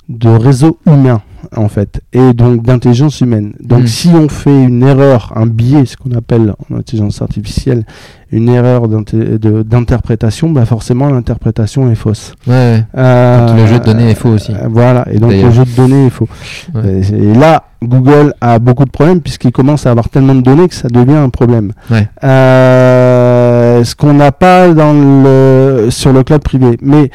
de 0.08 0.30
réseaux 0.30 0.78
humains 0.88 1.22
en 1.56 1.70
fait 1.70 2.02
et 2.14 2.34
donc 2.34 2.64
d'intelligence 2.64 3.22
humaine. 3.22 3.54
Donc 3.62 3.84
Mm. 3.84 3.88
si 3.88 4.08
on 4.10 4.28
fait 4.30 4.64
une 4.64 4.84
erreur, 4.84 5.32
un 5.36 5.46
biais, 5.46 5.86
ce 5.86 5.96
qu'on 5.98 6.12
appelle 6.12 6.54
en 6.72 6.76
intelligence 6.78 7.22
artificielle, 7.22 7.86
une 8.32 8.50
erreur 8.50 8.88
d'interprétation, 8.90 10.50
bah 10.50 10.66
forcément 10.66 11.10
l'interprétation 11.10 11.90
est 11.90 11.96
fausse. 11.96 12.34
Ouais, 12.46 12.54
ouais. 12.54 12.84
Euh, 12.98 13.56
le 13.56 13.68
jeu 13.68 13.80
de 13.80 13.86
données 13.86 14.10
est 14.12 14.16
faux 14.16 14.30
aussi. 14.30 14.52
euh, 14.52 14.68
voilà, 14.70 15.06
et 15.12 15.18
donc 15.20 15.32
le 15.32 15.52
jeu 15.52 15.64
de 15.64 15.76
données 15.76 16.08
est 16.08 16.10
faux. 16.10 16.28
Ouais. 16.76 17.02
Et, 17.10 17.14
et 17.32 17.34
là, 17.34 17.64
Google 17.82 18.34
a 18.42 18.60
beaucoup 18.60 18.84
de 18.86 18.90
problèmes 18.90 19.22
puisqu'il 19.22 19.52
commence 19.52 19.86
à 19.86 19.92
avoir 19.92 20.10
tellement 20.10 20.36
de 20.36 20.42
données 20.42 20.68
que 20.68 20.74
ça 20.76 20.88
devient 20.90 21.14
un 21.16 21.30
problème. 21.30 21.72
Ouais. 21.92 22.10
Euh, 22.24 23.84
ce 23.84 23.96
qu'on 23.96 24.14
n'a 24.14 24.32
pas 24.32 24.74
dans 24.74 24.94
le, 24.94 25.88
sur 25.90 26.12
le 26.12 26.24
cloud 26.24 26.42
privé. 26.42 26.78
Mais 26.82 27.12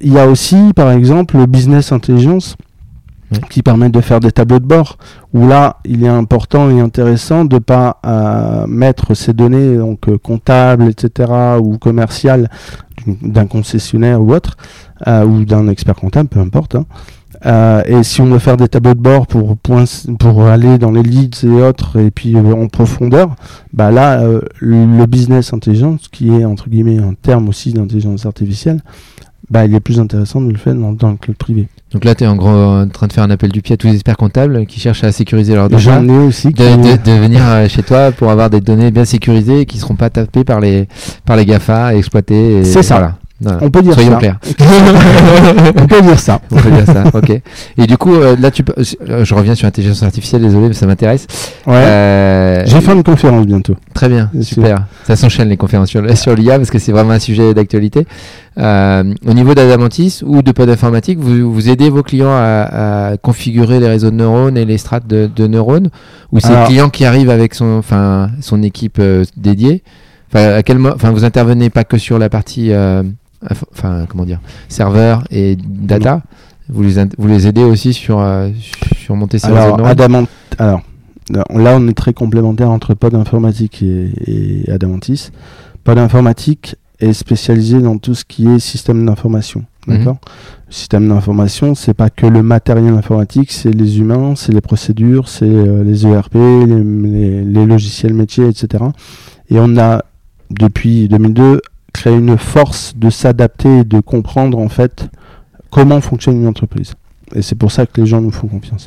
il 0.00 0.12
y 0.12 0.18
a 0.18 0.26
aussi, 0.28 0.72
par 0.76 0.90
exemple, 0.92 1.36
le 1.36 1.46
business 1.46 1.90
intelligence. 1.92 2.56
Qui 3.50 3.62
permet 3.62 3.88
de 3.88 4.00
faire 4.00 4.20
des 4.20 4.32
tableaux 4.32 4.58
de 4.58 4.66
bord 4.66 4.98
où 5.32 5.46
là, 5.46 5.78
il 5.84 6.04
est 6.04 6.08
important 6.08 6.70
et 6.70 6.80
intéressant 6.80 7.44
de 7.44 7.58
pas 7.58 7.98
euh, 8.06 8.66
mettre 8.66 9.14
ces 9.14 9.32
données 9.32 9.76
donc 9.76 10.08
euh, 10.08 10.18
comptables, 10.18 10.84
etc. 10.88 11.32
ou 11.60 11.78
commerciales 11.78 12.48
d'un 13.22 13.46
concessionnaire 13.46 14.20
ou 14.22 14.32
autre 14.32 14.56
euh, 15.06 15.24
ou 15.24 15.44
d'un 15.44 15.68
expert 15.68 15.96
comptable, 15.96 16.28
peu 16.28 16.40
importe. 16.40 16.76
hein. 16.76 16.86
Euh, 17.46 17.82
et 17.86 18.02
si 18.04 18.20
on 18.20 18.26
veut 18.26 18.38
faire 18.38 18.56
des 18.56 18.68
tableaux 18.68 18.94
de 18.94 19.00
bord 19.00 19.26
pour, 19.26 19.56
pour 19.58 20.44
aller 20.46 20.78
dans 20.78 20.92
les 20.92 21.02
leads 21.02 21.44
et 21.44 21.62
autres, 21.62 21.98
et 21.98 22.10
puis 22.10 22.36
euh, 22.36 22.52
en 22.54 22.68
profondeur, 22.68 23.34
bah 23.72 23.90
là, 23.90 24.20
euh, 24.22 24.40
le 24.60 25.04
business 25.06 25.52
intelligence, 25.52 26.08
qui 26.08 26.28
est 26.30 26.44
entre 26.44 26.70
guillemets 26.70 26.98
un 26.98 27.14
terme 27.20 27.48
aussi 27.48 27.72
d'intelligence 27.72 28.24
artificielle, 28.24 28.80
bah, 29.50 29.64
il 29.66 29.74
est 29.74 29.80
plus 29.80 30.00
intéressant 30.00 30.40
de 30.40 30.50
le 30.50 30.56
faire 30.58 30.74
dans, 30.74 30.92
dans 30.92 31.10
le 31.10 31.16
club 31.16 31.36
privé. 31.36 31.68
Donc 31.92 32.04
là, 32.04 32.14
tu 32.14 32.24
es 32.24 32.26
en 32.26 32.34
gros 32.36 32.48
en 32.48 32.88
train 32.88 33.06
de 33.06 33.12
faire 33.12 33.22
un 33.24 33.30
appel 33.30 33.52
du 33.52 33.62
pied 33.62 33.74
à 33.74 33.76
tous 33.76 33.86
les 33.86 33.94
experts 33.94 34.16
comptables 34.16 34.66
qui 34.66 34.80
cherchent 34.80 35.04
à 35.04 35.12
sécuriser 35.12 35.54
leurs 35.54 35.68
données. 35.68 35.80
J'en 35.82 36.08
ai 36.08 36.18
aussi. 36.18 36.48
De, 36.48 36.52
de- 36.52 37.02
de 37.04 37.12
venir 37.20 37.40
euh, 37.44 37.68
chez 37.68 37.82
toi 37.82 38.10
pour 38.10 38.30
avoir 38.30 38.50
des 38.50 38.60
données 38.60 38.90
bien 38.90 39.04
sécurisées 39.04 39.60
et 39.60 39.66
qui 39.66 39.76
ne 39.76 39.82
seront 39.82 39.94
pas 39.94 40.10
tapées 40.10 40.44
par 40.44 40.58
les, 40.60 40.88
par 41.24 41.36
les 41.36 41.46
GAFA 41.46 41.94
et 41.94 41.98
exploitées. 41.98 42.64
C'est 42.64 42.82
ça. 42.82 42.96
Voilà. 42.98 43.18
Voilà. 43.44 43.58
On 43.62 43.70
peut 43.70 43.82
dire 43.82 43.94
Soyons 43.94 44.12
ça. 44.12 44.16
clairs. 44.18 44.38
On 45.76 45.86
peut 45.86 46.02
dire 46.02 46.18
ça. 46.18 46.40
On 46.50 46.56
peut 46.56 46.70
dire 46.70 46.86
ça, 46.86 47.04
ok. 47.12 47.30
Et 47.78 47.86
du 47.86 47.96
coup, 47.96 48.14
euh, 48.14 48.36
là, 48.38 48.50
tu 48.50 48.62
peux- 48.64 48.74
euh, 49.08 49.24
je 49.24 49.34
reviens 49.34 49.54
sur 49.54 49.66
l'intelligence 49.66 50.02
artificielle, 50.02 50.42
désolé, 50.42 50.68
mais 50.68 50.74
ça 50.74 50.86
m'intéresse. 50.86 51.26
Ouais. 51.66 51.74
Euh, 51.76 52.62
J'ai 52.66 52.80
fait 52.80 52.92
une 52.92 53.02
conférence 53.02 53.46
bientôt. 53.46 53.74
Très 53.94 54.08
bien, 54.08 54.30
super. 54.42 54.84
Ça 55.04 55.16
s'enchaîne 55.16 55.48
les 55.48 55.56
conférences 55.56 55.88
sur, 55.90 56.02
sur 56.16 56.34
l'IA 56.34 56.58
parce 56.58 56.70
que 56.70 56.78
c'est 56.78 56.92
vraiment 56.92 57.12
un 57.12 57.18
sujet 57.18 57.54
d'actualité. 57.54 58.06
Euh, 58.56 59.02
au 59.26 59.32
niveau 59.32 59.54
d'Adamantis 59.54 60.20
ou 60.24 60.40
de 60.42 60.52
Pod 60.52 60.68
Informatique, 60.70 61.18
vous, 61.18 61.52
vous 61.52 61.68
aidez 61.68 61.90
vos 61.90 62.02
clients 62.02 62.30
à, 62.32 63.10
à 63.12 63.16
configurer 63.16 63.80
les 63.80 63.88
réseaux 63.88 64.10
de 64.10 64.16
neurones 64.16 64.56
et 64.56 64.64
les 64.64 64.78
strates 64.78 65.06
de, 65.06 65.28
de 65.34 65.46
neurones? 65.46 65.88
Ou 66.32 66.40
c'est 66.40 66.50
le 66.50 66.66
client 66.66 66.88
qui 66.88 67.04
arrive 67.04 67.30
avec 67.30 67.54
son, 67.54 67.78
enfin, 67.78 68.30
son 68.40 68.62
équipe 68.62 69.00
dédiée? 69.36 69.82
Enfin, 70.32 70.54
à 70.54 70.62
quel 70.62 70.78
enfin, 70.86 71.10
Vous 71.10 71.24
intervenez 71.24 71.70
pas 71.70 71.84
que 71.84 71.98
sur 71.98 72.18
la 72.18 72.28
partie, 72.28 72.72
euh, 72.72 73.02
enfin, 73.72 74.06
comment 74.08 74.24
dire, 74.24 74.40
serveur 74.68 75.24
et 75.30 75.56
data 75.56 76.22
vous 76.68 76.82
les, 76.82 76.94
vous 77.18 77.28
les 77.28 77.46
aidez 77.46 77.62
aussi 77.62 77.92
sur, 77.92 78.20
euh, 78.20 78.48
sur 78.96 79.14
monter 79.16 79.38
ces 79.38 79.48
Alors, 79.48 79.76
Adamant... 79.86 80.24
Alors, 80.58 80.80
là, 81.30 81.76
on 81.76 81.88
est 81.88 81.92
très 81.94 82.12
complémentaires 82.14 82.70
entre 82.70 82.94
Pod 82.94 83.14
Informatique 83.14 83.82
et, 83.82 84.64
et 84.66 84.70
Adamantis. 84.70 85.30
Pod 85.84 85.98
Informatique 85.98 86.76
est 87.00 87.12
spécialisé 87.12 87.80
dans 87.80 87.98
tout 87.98 88.14
ce 88.14 88.24
qui 88.24 88.48
est 88.48 88.58
système 88.58 89.04
d'information. 89.04 89.64
Mhm. 89.86 89.98
D'accord? 89.98 90.16
Le 90.68 90.72
système 90.72 91.06
d'information, 91.08 91.74
c'est 91.74 91.92
pas 91.92 92.08
que 92.08 92.26
le 92.26 92.42
matériel 92.42 92.94
informatique, 92.94 93.52
c'est 93.52 93.70
les 93.70 93.98
humains, 93.98 94.34
c'est 94.34 94.52
les 94.52 94.62
procédures, 94.62 95.28
c'est 95.28 95.44
euh, 95.44 95.84
les 95.84 96.06
ERP, 96.06 96.34
les, 96.34 96.66
les- 96.66 97.44
les 97.44 97.66
logiciels 97.66 98.14
métiers, 98.14 98.48
etc. 98.48 98.84
Et 99.50 99.58
on 99.60 99.76
a, 99.76 100.02
depuis 100.50 101.08
2002, 101.08 101.60
créé 101.94 102.14
une 102.14 102.36
force 102.36 102.92
de 102.96 103.08
s'adapter 103.08 103.78
et 103.78 103.84
de 103.84 104.00
comprendre, 104.00 104.58
en 104.58 104.68
fait, 104.68 105.08
comment 105.70 106.02
fonctionne 106.02 106.36
une 106.42 106.46
entreprise. 106.46 106.92
Et 107.34 107.40
c'est 107.40 107.54
pour 107.54 107.72
ça 107.72 107.86
que 107.86 108.00
les 108.00 108.06
gens 108.06 108.20
nous 108.20 108.30
font 108.30 108.48
confiance. 108.48 108.86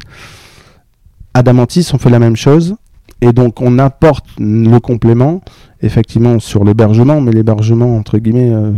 Adamantis, 1.34 1.90
on 1.94 1.98
fait 1.98 2.12
la 2.12 2.20
même 2.20 2.36
chose. 2.36 2.76
Et 3.22 3.34
donc, 3.34 3.62
on 3.62 3.80
apporte 3.80 4.26
le 4.38 4.78
complément, 4.78 5.42
effectivement, 5.82 6.38
sur 6.40 6.64
l'hébergement. 6.64 7.20
Mais 7.20 7.32
l'hébergement, 7.32 7.98
entre 7.98 8.20
guillemets, 8.20 8.52
euh, 8.52 8.72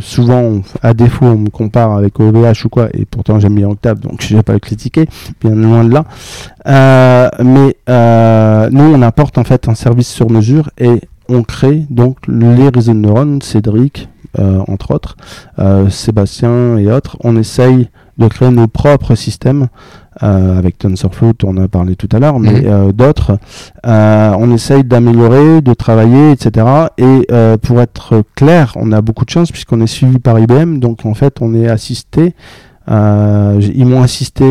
souvent, 0.00 0.62
à 0.82 0.94
défaut, 0.94 1.26
on 1.26 1.36
me 1.36 1.50
compare 1.50 1.92
avec 1.92 2.18
OVH 2.18 2.64
ou 2.64 2.68
quoi. 2.70 2.88
Et 2.94 3.04
pourtant, 3.04 3.38
j'aime 3.38 3.54
bien 3.54 3.68
Octave, 3.68 4.00
donc 4.00 4.22
je 4.26 4.34
vais 4.34 4.42
pas 4.42 4.54
le 4.54 4.60
critiquer, 4.60 5.06
bien 5.42 5.54
loin 5.54 5.84
de 5.84 5.92
là. 5.92 6.04
Euh, 6.66 7.28
mais 7.44 7.76
euh, 7.90 8.70
nous, 8.70 8.84
on 8.84 9.02
apporte 9.02 9.36
en 9.36 9.44
fait 9.44 9.68
un 9.68 9.74
service 9.74 10.08
sur 10.08 10.30
mesure 10.30 10.70
et 10.78 11.00
on 11.28 11.42
crée 11.42 11.86
donc 11.90 12.18
les 12.28 12.68
réseaux 12.68 12.92
de 12.94 12.98
neurones, 12.98 13.42
Cédric, 13.42 14.08
euh, 14.38 14.60
entre 14.68 14.90
autres, 14.94 15.16
euh, 15.58 15.88
Sébastien 15.88 16.76
et 16.76 16.90
autres. 16.90 17.16
On 17.24 17.36
essaye 17.36 17.88
de 18.18 18.28
créer 18.28 18.50
nos 18.50 18.66
propres 18.66 19.14
systèmes 19.14 19.68
euh, 20.22 20.58
avec 20.58 20.78
TensorFlow, 20.78 21.32
on 21.44 21.56
en 21.58 21.62
a 21.64 21.68
parlé 21.68 21.96
tout 21.96 22.08
à 22.12 22.18
l'heure, 22.18 22.38
mais 22.38 22.62
Mhm. 22.62 22.92
d'autres. 22.92 23.38
On 23.84 24.50
essaye 24.52 24.84
d'améliorer, 24.84 25.60
de 25.60 25.74
travailler, 25.74 26.32
etc. 26.32 26.66
Et 26.98 27.26
pour 27.62 27.80
être 27.80 28.22
clair, 28.34 28.72
on 28.76 28.92
a 28.92 29.00
beaucoup 29.02 29.24
de 29.24 29.30
chance 29.30 29.50
puisqu'on 29.52 29.80
est 29.80 29.86
suivi 29.86 30.18
par 30.18 30.38
IBM, 30.38 30.78
donc 30.78 31.04
en 31.04 31.14
fait 31.14 31.36
on 31.40 31.54
est 31.54 31.68
assisté. 31.68 32.34
ils 32.88 33.84
m'ont 33.86 34.02
assisté 34.02 34.44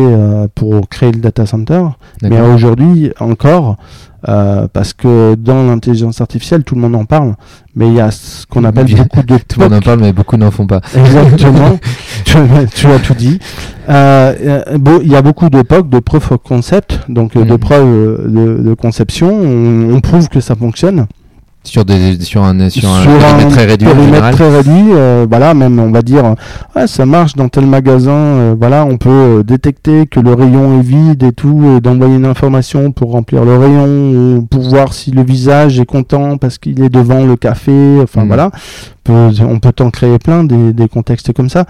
pour 0.54 0.88
créer 0.88 1.10
le 1.12 1.20
data 1.20 1.46
center, 1.46 1.82
mais 2.22 2.40
aujourd'hui 2.40 3.10
encore, 3.18 3.76
euh, 4.28 4.66
parce 4.72 4.92
que 4.92 5.34
dans 5.36 5.66
l'intelligence 5.66 6.20
artificielle, 6.20 6.64
tout 6.64 6.74
le 6.74 6.80
monde 6.80 6.94
en 6.96 7.04
parle, 7.04 7.34
mais 7.74 7.86
il 7.88 7.94
y 7.94 8.00
a 8.00 8.10
ce 8.10 8.46
qu'on 8.46 8.64
appelle 8.64 8.86
Bien. 8.86 9.04
beaucoup 9.04 9.22
de 9.22 9.36
Tout 9.48 9.60
le 9.60 9.68
monde 9.68 9.74
en 9.78 9.80
parle, 9.80 10.00
mais 10.00 10.12
beaucoup 10.12 10.36
n'en 10.36 10.50
font 10.50 10.66
pas. 10.66 10.80
Exactement, 10.96 11.78
tu, 12.24 12.36
tu 12.74 12.86
as 12.88 12.98
tout 12.98 13.14
dit. 13.14 13.38
Euh, 13.88 14.34
euh, 14.68 14.98
Il 15.02 15.10
y 15.10 15.16
a 15.16 15.22
beaucoup 15.22 15.48
de 15.48 15.62
POC, 15.62 15.88
de 15.88 15.98
of 15.98 16.30
concept, 16.44 17.00
donc 17.08 17.34
de 17.34 17.40
Mhm. 17.44 17.58
preuves 17.58 18.28
de, 18.28 18.62
de 18.62 18.74
conception. 18.74 19.28
On, 19.32 19.94
on 19.94 20.00
prouve 20.00 20.28
que 20.28 20.40
ça 20.40 20.54
fonctionne. 20.56 21.06
Sur, 21.66 21.84
des, 21.84 22.20
sur 22.20 22.42
un, 22.44 22.70
sur 22.70 22.88
un 22.88 23.04
périmètre 23.04 23.46
un 23.46 23.50
très 23.50 23.64
réduit 23.66 23.88
périmètre 23.88 24.30
très 24.30 24.56
réduit, 24.56 24.92
euh, 24.92 25.26
voilà, 25.28 25.52
même 25.52 25.78
on 25.80 25.90
va 25.90 26.00
dire, 26.02 26.24
euh, 26.24 26.34
ah, 26.76 26.86
ça 26.86 27.04
marche 27.06 27.34
dans 27.34 27.48
tel 27.48 27.66
magasin, 27.66 28.12
euh, 28.12 28.54
voilà, 28.58 28.84
on 28.84 28.96
peut 28.98 29.42
détecter 29.44 30.06
que 30.06 30.20
le 30.20 30.32
rayon 30.32 30.78
est 30.78 30.82
vide 30.82 31.22
et 31.24 31.32
tout, 31.32 31.62
et 31.76 31.80
d'envoyer 31.80 32.14
une 32.16 32.24
information 32.24 32.92
pour 32.92 33.10
remplir 33.10 33.44
le 33.44 33.56
rayon, 33.58 33.84
ou 34.38 34.42
pour 34.48 34.62
voir 34.62 34.92
si 34.92 35.10
le 35.10 35.22
visage 35.24 35.80
est 35.80 35.86
content 35.86 36.38
parce 36.38 36.58
qu'il 36.58 36.80
est 36.82 36.88
devant 36.88 37.24
le 37.26 37.36
café, 37.36 37.98
enfin 38.02 38.22
Mhm. 38.22 38.28
voilà, 38.28 38.50
Peut- 39.04 39.30
on 39.48 39.58
peut 39.60 39.72
en 39.84 39.90
créer 39.90 40.18
plein 40.18 40.42
des, 40.44 40.72
des 40.72 40.88
contextes 40.88 41.32
comme 41.32 41.48
ça, 41.48 41.64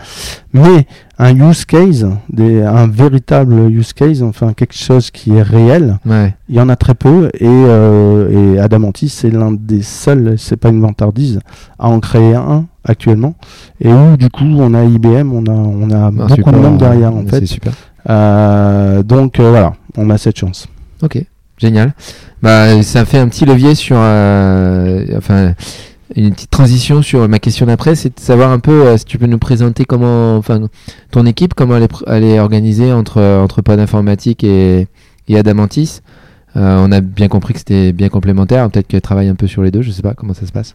mais 0.54 0.86
un 1.18 1.34
use 1.50 1.64
case, 1.64 2.06
des, 2.30 2.62
un 2.62 2.86
véritable 2.86 3.70
use 3.70 3.92
case, 3.94 4.22
enfin 4.22 4.52
quelque 4.52 4.74
chose 4.76 5.10
qui 5.10 5.34
est 5.34 5.42
réel, 5.42 5.98
Ouais. 6.04 6.34
il 6.48 6.56
y 6.56 6.60
en 6.60 6.68
a 6.68 6.76
très 6.76 6.94
peu 6.94 7.30
et, 7.34 7.46
euh, 7.48 8.54
et 8.54 8.58
Adamantis 8.60 9.08
c'est 9.08 9.30
l'un 9.30 9.52
des 9.52 9.82
seuls, 9.82 10.34
c'est 10.38 10.56
pas 10.56 10.68
une 10.68 10.80
vantardise, 10.80 11.40
à 11.78 11.88
en 11.88 12.00
créer 12.00 12.34
un 12.34 12.66
actuellement 12.84 13.34
et 13.80 13.90
où 13.92 14.16
du 14.18 14.28
coup 14.28 14.44
on 14.44 14.74
a 14.74 14.84
IBM, 14.84 15.32
on 15.32 15.44
a, 15.46 15.50
on 15.52 15.90
a 15.90 16.06
Ah, 16.06 16.10
beaucoup 16.10 16.34
super, 16.34 16.52
de 16.52 16.58
monde 16.58 16.78
derrière 16.78 17.14
en 17.14 17.24
fait. 17.26 17.46
super. 17.46 17.72
Euh, 18.10 19.02
donc 19.02 19.40
euh, 19.40 19.50
voilà, 19.50 19.72
on 19.96 20.10
a 20.10 20.18
cette 20.18 20.38
chance. 20.38 20.68
Ok, 21.02 21.18
génial. 21.58 21.94
Bah, 22.42 22.82
ça 22.82 23.04
fait 23.06 23.18
un 23.18 23.28
petit 23.28 23.44
levier 23.46 23.74
sur, 23.74 23.96
euh, 23.98 25.04
enfin, 25.16 25.54
une 26.14 26.32
petite 26.32 26.50
transition 26.50 27.02
sur 27.02 27.28
ma 27.28 27.38
question 27.38 27.66
d'après, 27.66 27.94
c'est 27.94 28.16
de 28.16 28.20
savoir 28.20 28.50
un 28.50 28.58
peu 28.58 28.86
euh, 28.86 28.96
si 28.96 29.04
tu 29.04 29.18
peux 29.18 29.26
nous 29.26 29.38
présenter 29.38 29.84
comment, 29.84 30.36
enfin, 30.36 30.68
ton 31.10 31.26
équipe, 31.26 31.54
comment 31.54 31.76
elle 32.06 32.24
est, 32.24 32.38
organisée 32.38 32.92
entre 32.92 33.20
entre 33.20 33.62
Pod 33.62 33.80
Informatique 33.80 34.44
et, 34.44 34.86
et 35.28 35.38
Adamantis. 35.38 36.00
Euh, 36.56 36.82
on 36.86 36.92
a 36.92 37.00
bien 37.00 37.28
compris 37.28 37.52
que 37.52 37.58
c'était 37.58 37.92
bien 37.92 38.08
complémentaire. 38.08 38.70
Peut-être 38.70 38.86
qu'elle 38.86 39.02
travaille 39.02 39.28
un 39.28 39.34
peu 39.34 39.46
sur 39.46 39.62
les 39.62 39.70
deux. 39.70 39.82
Je 39.82 39.90
sais 39.90 40.02
pas 40.02 40.14
comment 40.14 40.32
ça 40.32 40.46
se 40.46 40.52
passe. 40.52 40.74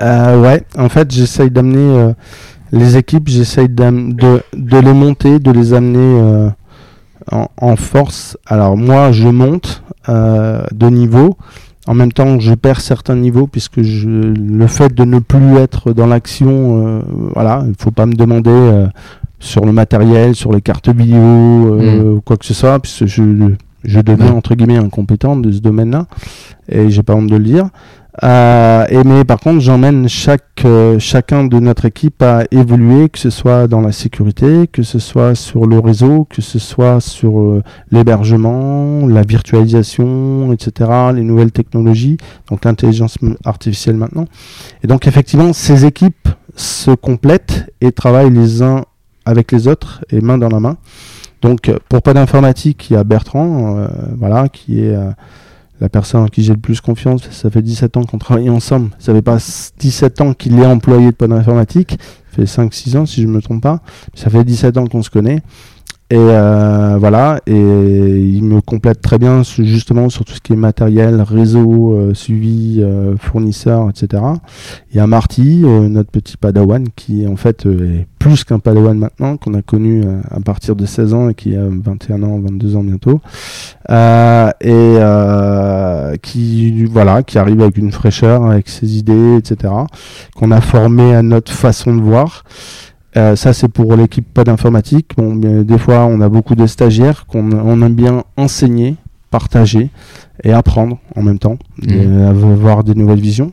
Euh, 0.00 0.40
ouais, 0.40 0.64
en 0.76 0.88
fait 0.88 1.10
j'essaye 1.12 1.50
d'amener 1.50 1.98
euh, 1.98 2.12
les 2.72 2.96
équipes, 2.96 3.28
j'essaye 3.28 3.68
de, 3.68 4.42
de 4.52 4.78
les 4.78 4.92
monter, 4.92 5.38
de 5.38 5.50
les 5.52 5.72
amener 5.72 6.20
euh, 6.20 6.50
en, 7.30 7.76
force. 7.76 8.36
Alors 8.46 8.76
moi 8.76 9.12
je 9.12 9.28
monte 9.28 9.82
euh, 10.08 10.64
de 10.72 10.88
niveau. 10.88 11.36
En 11.86 11.94
même 11.94 12.12
temps, 12.12 12.38
je 12.40 12.54
perds 12.54 12.80
certains 12.80 13.16
niveaux 13.16 13.46
puisque 13.46 13.82
je, 13.82 14.08
le 14.08 14.66
fait 14.66 14.94
de 14.94 15.04
ne 15.04 15.18
plus 15.18 15.56
être 15.56 15.92
dans 15.92 16.06
l'action, 16.06 16.86
euh, 16.86 17.02
voilà, 17.34 17.62
il 17.68 17.74
faut 17.78 17.90
pas 17.90 18.06
me 18.06 18.14
demander 18.14 18.50
euh, 18.50 18.86
sur 19.38 19.66
le 19.66 19.72
matériel, 19.72 20.34
sur 20.34 20.52
les 20.52 20.62
cartes 20.62 20.88
vidéo, 20.88 21.18
euh, 21.18 22.14
ou 22.14 22.20
quoi 22.22 22.38
que 22.38 22.46
ce 22.46 22.54
soit, 22.54 22.78
puisque 22.80 23.04
je, 23.04 23.22
je 23.84 24.00
deviens 24.00 24.32
entre 24.32 24.54
guillemets 24.54 24.78
incompétent 24.78 25.36
de 25.36 25.52
ce 25.52 25.60
domaine-là, 25.60 26.06
et 26.70 26.88
j'ai 26.88 27.02
pas 27.02 27.14
honte 27.14 27.28
de 27.28 27.36
le 27.36 27.44
dire. 27.44 27.68
Euh, 28.22 28.86
et 28.90 29.02
mais 29.02 29.24
par 29.24 29.40
contre, 29.40 29.60
j'emmène 29.60 30.08
chaque 30.08 30.64
euh, 30.64 30.98
chacun 31.00 31.44
de 31.44 31.58
notre 31.58 31.84
équipe 31.84 32.22
à 32.22 32.44
évoluer, 32.52 33.08
que 33.08 33.18
ce 33.18 33.30
soit 33.30 33.66
dans 33.66 33.80
la 33.80 33.90
sécurité, 33.90 34.68
que 34.68 34.84
ce 34.84 35.00
soit 35.00 35.34
sur 35.34 35.66
le 35.66 35.80
réseau, 35.80 36.24
que 36.30 36.40
ce 36.40 36.60
soit 36.60 37.00
sur 37.00 37.40
euh, 37.40 37.62
l'hébergement, 37.90 39.06
la 39.06 39.22
virtualisation, 39.22 40.52
etc., 40.52 40.90
les 41.14 41.22
nouvelles 41.22 41.50
technologies, 41.50 42.18
donc 42.48 42.64
l'intelligence 42.64 43.18
artificielle 43.44 43.96
maintenant. 43.96 44.26
Et 44.84 44.86
donc 44.86 45.08
effectivement, 45.08 45.52
ces 45.52 45.84
équipes 45.84 46.28
se 46.54 46.92
complètent 46.92 47.72
et 47.80 47.90
travaillent 47.90 48.32
les 48.32 48.62
uns 48.62 48.84
avec 49.24 49.50
les 49.50 49.66
autres 49.66 50.04
et 50.10 50.20
main 50.20 50.38
dans 50.38 50.50
la 50.50 50.60
main. 50.60 50.76
Donc 51.42 51.68
euh, 51.68 51.78
pour 51.88 52.00
pas 52.00 52.14
d'informatique, 52.14 52.90
il 52.90 52.92
y 52.92 52.96
a 52.96 53.02
Bertrand, 53.02 53.76
euh, 53.76 53.88
voilà, 54.16 54.48
qui 54.48 54.80
est 54.80 54.96
la 55.80 55.88
personne 55.88 56.22
en 56.22 56.26
qui 56.28 56.42
j'ai 56.42 56.52
le 56.52 56.58
plus 56.60 56.80
confiance. 56.80 57.28
Ça 57.30 57.50
fait 57.50 57.62
17 57.62 57.96
ans 57.96 58.04
qu'on 58.04 58.18
travaille 58.18 58.48
ensemble. 58.50 58.90
Ça 58.98 59.12
fait 59.12 59.22
pas 59.22 59.36
s- 59.36 59.72
17 59.78 60.20
ans 60.20 60.32
qu'il 60.34 60.58
est 60.58 60.64
employé 60.66 61.06
de 61.06 61.10
pas 61.16 61.26
d'informatique. 61.28 61.98
Ça 62.30 62.36
fait 62.36 62.46
5-6 62.46 62.96
ans 62.96 63.06
si 63.06 63.22
je 63.22 63.26
me 63.26 63.40
trompe 63.42 63.62
pas. 63.62 63.80
Ça 64.14 64.30
fait 64.30 64.44
17 64.44 64.76
ans 64.78 64.86
qu'on 64.86 65.02
se 65.02 65.10
connaît. 65.10 65.42
Et 66.10 66.16
euh, 66.18 66.96
voilà, 66.98 67.40
et 67.46 67.54
il 67.54 68.44
me 68.44 68.60
complète 68.60 69.00
très 69.00 69.18
bien 69.18 69.42
justement 69.42 70.10
sur 70.10 70.26
tout 70.26 70.34
ce 70.34 70.40
qui 70.40 70.52
est 70.52 70.56
matériel, 70.56 71.22
réseau, 71.22 71.94
euh, 71.94 72.12
suivi, 72.12 72.82
euh, 72.82 73.16
fournisseur, 73.16 73.88
etc. 73.88 74.22
Il 74.92 74.98
y 74.98 75.00
a 75.00 75.06
Marty, 75.06 75.62
euh, 75.64 75.88
notre 75.88 76.10
petit 76.10 76.36
padawan, 76.36 76.86
qui 76.94 77.26
en 77.26 77.36
fait 77.36 77.64
euh, 77.64 78.00
est 78.00 78.06
plus 78.18 78.44
qu'un 78.44 78.58
padawan 78.58 78.98
maintenant, 78.98 79.38
qu'on 79.38 79.54
a 79.54 79.62
connu 79.62 80.02
euh, 80.04 80.20
à 80.30 80.40
partir 80.40 80.76
de 80.76 80.84
16 80.84 81.14
ans 81.14 81.30
et 81.30 81.34
qui 81.34 81.56
a 81.56 81.64
21 81.64 82.22
ans, 82.22 82.38
22 82.38 82.76
ans 82.76 82.84
bientôt. 82.84 83.20
Et 84.60 84.98
qui 86.22 86.84
voilà, 86.84 87.22
qui 87.22 87.38
arrive 87.38 87.62
avec 87.62 87.78
une 87.78 87.92
fraîcheur, 87.92 88.44
avec 88.44 88.68
ses 88.68 88.98
idées, 88.98 89.36
etc. 89.38 89.72
Qu'on 90.36 90.50
a 90.50 90.60
formé 90.60 91.14
à 91.14 91.22
notre 91.22 91.50
façon 91.50 91.96
de 91.96 92.02
voir. 92.02 92.44
Euh, 93.16 93.36
ça, 93.36 93.52
c'est 93.52 93.68
pour 93.68 93.94
l'équipe 93.96 94.26
pas 94.32 94.44
d'informatique. 94.44 95.12
Bon, 95.16 95.36
des 95.36 95.78
fois, 95.78 96.06
on 96.06 96.20
a 96.20 96.28
beaucoup 96.28 96.54
de 96.54 96.66
stagiaires 96.66 97.26
qu'on 97.26 97.52
on 97.52 97.80
aime 97.82 97.94
bien 97.94 98.24
enseigner, 98.36 98.96
partager 99.30 99.90
et 100.42 100.52
apprendre 100.52 100.98
en 101.14 101.22
même 101.22 101.38
temps, 101.38 101.58
et 101.86 102.06
avoir 102.06 102.82
des 102.84 102.94
nouvelles 102.94 103.20
visions. 103.20 103.52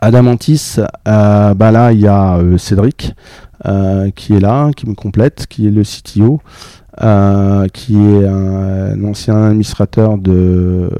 Adamantis, 0.00 0.76
euh, 1.08 1.54
bah 1.54 1.70
là, 1.70 1.92
il 1.92 2.00
y 2.00 2.06
a 2.06 2.36
euh, 2.36 2.56
Cédric 2.58 3.14
euh, 3.66 4.10
qui 4.10 4.34
est 4.34 4.40
là, 4.40 4.70
qui 4.74 4.88
me 4.88 4.94
complète, 4.94 5.46
qui 5.46 5.66
est 5.66 5.70
le 5.70 5.82
CTO, 5.82 6.40
euh, 7.02 7.66
qui 7.68 7.96
est 7.96 8.26
un, 8.26 8.94
un 8.94 9.04
ancien 9.04 9.44
administrateur 9.44 10.16
de, 10.16 10.90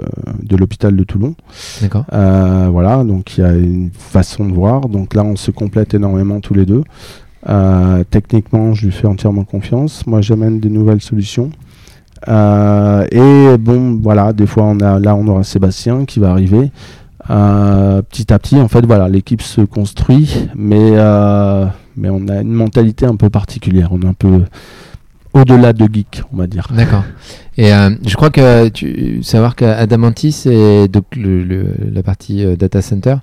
de 0.42 0.56
l'hôpital 0.56 0.94
de 0.94 1.04
Toulon. 1.04 1.34
D'accord. 1.80 2.04
Euh, 2.12 2.68
voilà, 2.70 3.02
donc 3.04 3.38
il 3.38 3.40
y 3.40 3.44
a 3.44 3.54
une 3.54 3.90
façon 3.92 4.46
de 4.46 4.52
voir. 4.52 4.88
Donc 4.88 5.14
là, 5.14 5.24
on 5.24 5.36
se 5.36 5.50
complète 5.50 5.94
énormément 5.94 6.40
tous 6.40 6.54
les 6.54 6.66
deux. 6.66 6.82
Euh, 7.48 8.04
techniquement, 8.10 8.74
je 8.74 8.86
lui 8.86 8.92
fais 8.92 9.06
entièrement 9.06 9.44
confiance. 9.44 10.06
Moi, 10.06 10.20
j'amène 10.20 10.60
des 10.60 10.68
nouvelles 10.68 11.00
solutions. 11.00 11.50
Euh, 12.28 13.06
et 13.10 13.56
bon, 13.58 13.98
voilà, 14.02 14.32
des 14.32 14.46
fois, 14.46 14.64
on 14.64 14.80
a, 14.80 14.98
là, 14.98 15.14
on 15.16 15.26
aura 15.26 15.42
Sébastien 15.42 16.04
qui 16.04 16.20
va 16.20 16.30
arriver. 16.30 16.70
Euh, 17.30 18.02
petit 18.02 18.32
à 18.32 18.38
petit, 18.38 18.56
en 18.56 18.68
fait, 18.68 18.84
voilà, 18.84 19.08
l'équipe 19.08 19.42
se 19.42 19.62
construit, 19.62 20.48
mais, 20.54 20.92
mais 21.96 22.10
on 22.10 22.28
a 22.28 22.40
une 22.40 22.52
mentalité 22.52 23.06
un 23.06 23.16
peu 23.16 23.30
particulière. 23.30 23.88
On 23.92 24.02
est 24.02 24.06
un 24.06 24.14
peu 24.14 24.44
au-delà 25.32 25.72
de 25.72 25.88
geek, 25.90 26.22
on 26.32 26.36
va 26.36 26.46
dire. 26.46 26.66
D'accord. 26.74 27.04
Et 27.56 27.70
je 27.70 28.14
crois 28.16 28.30
que 28.30 28.70
savoir 29.22 29.54
qu'Adamantis 29.54 30.42
et 30.46 30.88
donc 30.88 31.04
la 31.16 32.02
partie 32.02 32.44
data 32.56 32.82
center 32.82 33.16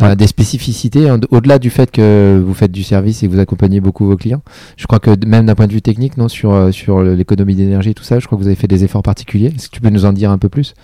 Ouais. 0.00 0.16
des 0.16 0.26
spécificités 0.26 1.10
en- 1.10 1.18
au-delà 1.30 1.58
du 1.58 1.68
fait 1.70 1.90
que 1.90 2.42
vous 2.44 2.54
faites 2.54 2.72
du 2.72 2.82
service 2.82 3.22
et 3.22 3.26
que 3.28 3.32
vous 3.32 3.38
accompagnez 3.40 3.80
beaucoup 3.80 4.06
vos 4.06 4.16
clients. 4.16 4.40
Je 4.76 4.86
crois 4.86 4.98
que 5.00 5.10
même 5.26 5.46
d'un 5.46 5.54
point 5.54 5.66
de 5.66 5.72
vue 5.72 5.82
technique, 5.82 6.16
non, 6.16 6.28
sur 6.28 6.52
euh, 6.54 6.70
sur 6.72 7.02
l'économie 7.02 7.54
d'énergie 7.54 7.90
et 7.90 7.94
tout 7.94 8.02
ça, 8.04 8.18
je 8.18 8.26
crois 8.26 8.38
que 8.38 8.42
vous 8.42 8.48
avez 8.48 8.56
fait 8.56 8.68
des 8.68 8.84
efforts 8.84 9.02
particuliers. 9.02 9.52
Est-ce 9.54 9.68
que 9.68 9.74
tu 9.74 9.80
peux 9.82 9.90
nous 9.90 10.04
en 10.06 10.12
dire 10.12 10.30
un 10.30 10.38
peu 10.38 10.48
plus? 10.48 10.74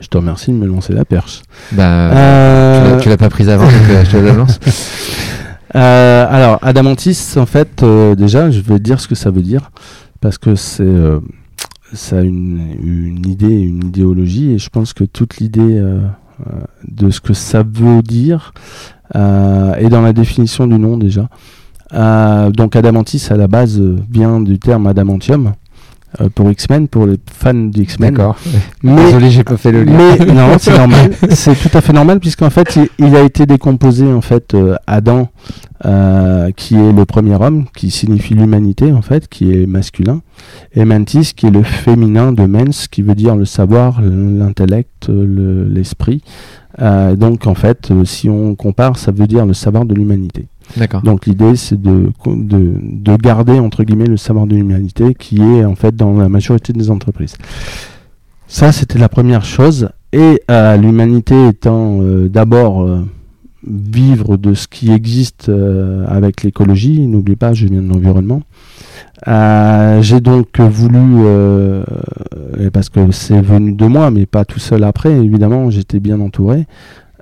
Je 0.00 0.08
te 0.08 0.16
remercie 0.18 0.50
de 0.50 0.56
me 0.56 0.66
lancer 0.66 0.92
la 0.92 1.04
perche. 1.06 1.42
Bah, 1.72 2.10
tu 2.10 2.16
Euh, 2.18 2.90
l'as- 2.96 3.00
tu 3.00 3.08
l'as 3.08 3.16
pas 3.16 3.30
prise 3.30 3.48
avant, 3.48 3.64
donc 3.64 3.88
euh, 3.90 4.04
je 4.04 4.10
te 4.10 4.16
la 4.18 4.32
lance. 4.34 4.60
Euh, 5.76 6.26
alors, 6.30 6.58
Adamantis, 6.62 7.34
en 7.36 7.46
fait, 7.46 7.82
euh, 7.82 8.14
déjà, 8.14 8.48
je 8.50 8.60
vais 8.60 8.78
dire 8.78 9.00
ce 9.00 9.08
que 9.08 9.16
ça 9.16 9.30
veut 9.32 9.42
dire, 9.42 9.72
parce 10.20 10.38
que 10.38 10.54
c'est, 10.54 10.84
euh, 10.84 11.18
ça 11.92 12.18
a 12.18 12.22
une, 12.22 12.60
une 12.80 13.26
idée, 13.28 13.48
une 13.60 13.84
idéologie, 13.86 14.52
et 14.52 14.58
je 14.58 14.68
pense 14.68 14.92
que 14.92 15.02
toute 15.02 15.38
l'idée 15.38 15.60
euh, 15.80 15.98
euh, 15.98 16.00
de 16.88 17.10
ce 17.10 17.20
que 17.20 17.32
ça 17.32 17.62
veut 17.62 18.02
dire 18.02 18.52
euh, 19.14 19.74
est 19.74 19.88
dans 19.88 20.02
la 20.02 20.12
définition 20.12 20.66
du 20.66 20.78
nom 20.78 20.96
déjà. 20.96 21.28
Euh, 21.92 22.50
donc, 22.50 22.74
Adamantis, 22.76 23.26
à 23.30 23.36
la 23.36 23.46
base, 23.46 23.78
euh, 23.78 23.98
vient 24.10 24.40
du 24.40 24.58
terme 24.58 24.86
adamantium. 24.86 25.52
Euh, 26.20 26.28
pour 26.34 26.50
X-Men, 26.50 26.88
pour 26.88 27.06
les 27.06 27.16
fans 27.32 27.54
d'X-Men. 27.54 28.14
D'accord. 28.14 28.36
Mais 28.82 28.94
Désolé, 29.06 29.30
j'ai 29.30 29.44
pas 29.44 29.56
fait 29.56 29.72
le 29.72 29.84
lien. 29.84 30.16
mais 30.18 30.26
non, 30.26 30.56
c'est 30.58 30.76
normal. 30.78 31.10
C'est 31.30 31.54
tout 31.54 31.76
à 31.76 31.80
fait 31.80 31.92
normal 31.92 32.20
puisqu'en 32.20 32.50
fait, 32.50 32.76
il, 32.76 32.88
il 33.06 33.14
a 33.16 33.22
été 33.22 33.46
décomposé 33.46 34.04
en 34.06 34.20
fait 34.20 34.54
euh, 34.54 34.76
Adam, 34.86 35.28
euh, 35.84 36.50
qui 36.56 36.74
est 36.76 36.92
le 36.92 37.04
premier 37.04 37.34
homme, 37.34 37.64
qui 37.76 37.90
signifie 37.90 38.34
l'humanité 38.34 38.92
en 38.92 39.02
fait, 39.02 39.28
qui 39.28 39.52
est 39.52 39.66
masculin, 39.66 40.20
et 40.74 40.84
Mantis, 40.84 41.32
qui 41.36 41.46
est 41.46 41.50
le 41.50 41.62
féminin 41.62 42.32
de 42.32 42.44
mens, 42.46 42.88
qui 42.88 43.02
veut 43.02 43.14
dire 43.14 43.36
le 43.36 43.44
savoir, 43.44 44.00
l'intellect, 44.02 45.08
le- 45.08 45.64
l'esprit. 45.68 46.22
Euh, 46.82 47.14
donc 47.14 47.46
en 47.46 47.54
fait, 47.54 47.90
euh, 47.90 48.04
si 48.04 48.28
on 48.28 48.54
compare, 48.56 48.96
ça 48.98 49.12
veut 49.12 49.26
dire 49.28 49.46
le 49.46 49.54
savoir 49.54 49.84
de 49.84 49.94
l'humanité. 49.94 50.46
Donc 51.04 51.26
l'idée, 51.26 51.56
c'est 51.56 51.80
de, 51.80 52.10
de, 52.26 52.74
de 52.82 53.16
garder, 53.16 53.58
entre 53.58 53.84
guillemets, 53.84 54.06
le 54.06 54.16
savoir 54.16 54.46
de 54.46 54.54
l'humanité 54.56 55.14
qui 55.14 55.40
est 55.40 55.64
en 55.64 55.74
fait 55.74 55.94
dans 55.94 56.16
la 56.16 56.28
majorité 56.28 56.72
des 56.72 56.90
entreprises. 56.90 57.36
Ça, 58.46 58.72
c'était 58.72 58.98
la 58.98 59.08
première 59.08 59.44
chose. 59.44 59.88
Et 60.12 60.40
euh, 60.48 60.76
l'humanité 60.76 61.48
étant 61.48 62.00
euh, 62.00 62.28
d'abord 62.28 62.82
euh, 62.82 63.04
vivre 63.66 64.36
de 64.36 64.54
ce 64.54 64.68
qui 64.68 64.92
existe 64.92 65.50
avec 66.06 66.42
l'écologie, 66.42 67.06
n'oublie 67.06 67.34
pas, 67.34 67.52
je 67.54 67.66
viens 67.66 67.82
de 67.82 67.88
l'environnement. 67.88 68.42
J'ai 69.26 70.20
donc 70.20 70.60
voulu, 70.60 71.24
parce 72.74 72.90
que 72.90 73.10
c'est 73.10 73.40
venu 73.40 73.72
de 73.72 73.86
moi, 73.86 74.10
mais 74.10 74.26
pas 74.26 74.44
tout 74.44 74.60
seul 74.60 74.84
après, 74.84 75.12
évidemment, 75.12 75.70
j'étais 75.70 75.98
bien 75.98 76.20
entouré, 76.20 76.66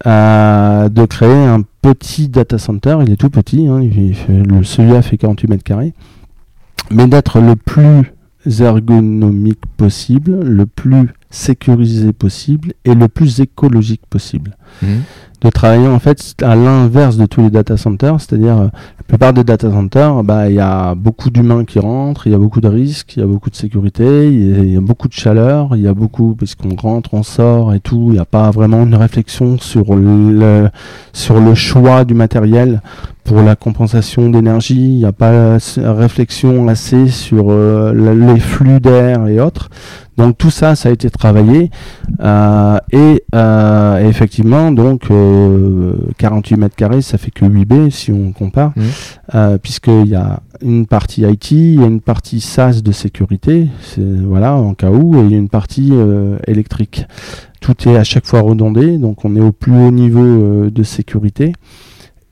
euh, 0.07 0.89
de 0.89 1.05
créer 1.05 1.45
un 1.45 1.63
petit 1.83 2.29
data 2.29 2.59
center. 2.59 2.99
Il 3.03 3.13
est 3.13 3.17
tout 3.17 3.31
petit, 3.31 3.67
hein, 3.67 3.81
il 3.83 4.15
fait- 4.15 4.33
le 4.43 4.63
celui-là 4.65 5.03
fait 5.03 5.17
48 5.17 5.49
mètres 5.49 5.65
carrés, 5.65 5.93
mais 6.91 7.07
d'être 7.07 7.41
le 7.41 7.57
plus 7.57 8.13
ergonomique 8.61 9.61
possible, 9.77 10.41
le 10.43 10.67
plus 10.67 11.09
sécurisé 11.33 12.13
possible 12.13 12.75
et 12.85 12.95
le 12.95 13.09
plus 13.09 13.41
écologique 13.41 14.03
possible 14.09 14.57
Mhm. 14.83 15.01
de 15.43 15.51
travailler 15.51 15.89
en 15.89 15.99
fait 15.99 16.35
à 16.43 16.55
l'inverse 16.55 17.17
de 17.17 17.27
tous 17.27 17.43
les 17.43 17.51
data 17.51 17.77
centers, 17.77 18.21
c'est-à-dire 18.21 18.57
euh, 18.59 18.65
la 18.99 19.05
plupart 19.09 19.33
des 19.33 19.43
data 19.45 19.71
centers, 19.71 20.23
bah, 20.25 20.49
il 20.49 20.55
y 20.55 20.61
a 20.61 20.95
beaucoup 20.95 21.29
d'humains 21.31 21.65
qui 21.65 21.79
rentrent, 21.79 22.27
il 22.27 22.33
y 22.33 22.35
a 22.35 22.39
beaucoup 22.39 22.61
de 22.61 22.69
risques, 22.69 23.15
il 23.17 23.21
y 23.21 23.23
a 23.23 23.27
beaucoup 23.27 23.51
de 23.51 23.57
sécurité, 23.57 24.29
il 24.33 24.73
y 24.73 24.77
a- 24.77 24.81
beaucoup 24.81 25.09
de 25.09 25.13
chaleur, 25.13 25.75
il 25.77 25.83
y 25.83 25.89
a 25.89 25.95
beaucoup 25.95 26.35
parce 26.39 26.55
qu'on 26.55 26.75
rentre, 26.77 27.13
on 27.15 27.23
sort 27.23 27.75
et 27.75 27.81
tout, 27.81 28.07
il 28.09 28.13
n'y 28.15 28.19
a 28.19 28.25
pas 28.25 28.51
vraiment 28.51 28.83
une 28.85 28.95
réflexion 28.95 29.59
sur 29.59 29.95
le 29.97 30.69
sur 31.13 31.41
le 31.41 31.55
choix 31.55 32.05
du 32.05 32.15
matériel 32.15 32.81
pour 33.25 33.43
la 33.43 33.55
compensation 33.57 34.31
d'énergie, 34.31 34.77
il 34.95 34.99
n'y 34.99 35.05
a 35.05 35.13
pas 35.13 35.59
réflexion 35.77 36.69
assez 36.69 37.09
sur 37.09 37.47
euh, 37.51 37.93
le- 37.93 38.15
les 38.33 38.41
flux 38.41 38.81
d'air 38.81 39.27
et 39.27 39.41
autres. 39.41 39.69
Donc 40.17 40.37
tout 40.37 40.51
ça, 40.51 40.75
ça 40.75 40.89
a 40.91 40.93
été 40.93 41.09
travaillé 41.11 41.71
euh, 42.21 42.79
et 42.93 43.25
euh, 43.35 44.09
effectivement, 44.09 44.71
donc 44.71 45.11
euh, 45.11 45.95
48 46.19 46.57
mètres 46.57 46.77
carrés, 46.77 47.01
ça 47.01 47.19
fait 47.19 47.31
que 47.31 47.47
8 47.47 47.65
B 47.65 47.91
si 47.91 48.13
on 48.13 48.33
compare, 48.33 48.73
euh, 49.35 49.59
puisqu'il 49.59 50.09
y 50.09 50.15
a 50.15 50.41
une 50.61 50.87
partie 50.87 51.23
IT, 51.23 51.51
il 51.53 51.81
y 51.81 51.83
a 51.83 51.87
une 51.87 52.01
partie 52.01 52.41
SaaS 52.41 52.83
de 52.83 52.93
sécurité, 52.93 53.69
voilà 53.99 54.55
en 54.55 54.75
cas 54.75 54.91
où, 54.91 55.17
et 55.17 55.25
il 55.25 55.33
y 55.33 55.35
a 55.35 55.39
une 55.39 55.49
partie 55.49 55.91
euh, 55.93 56.37
électrique. 56.47 57.07
Tout 57.61 57.89
est 57.89 57.97
à 57.97 58.05
chaque 58.05 58.27
fois 58.27 58.41
redondé, 58.41 58.99
donc 58.99 59.25
on 59.25 59.35
est 59.37 59.41
au 59.41 59.53
plus 59.53 59.73
haut 59.73 59.91
niveau 59.93 60.21
euh, 60.21 60.71
de 60.71 60.83
sécurité. 60.83 61.53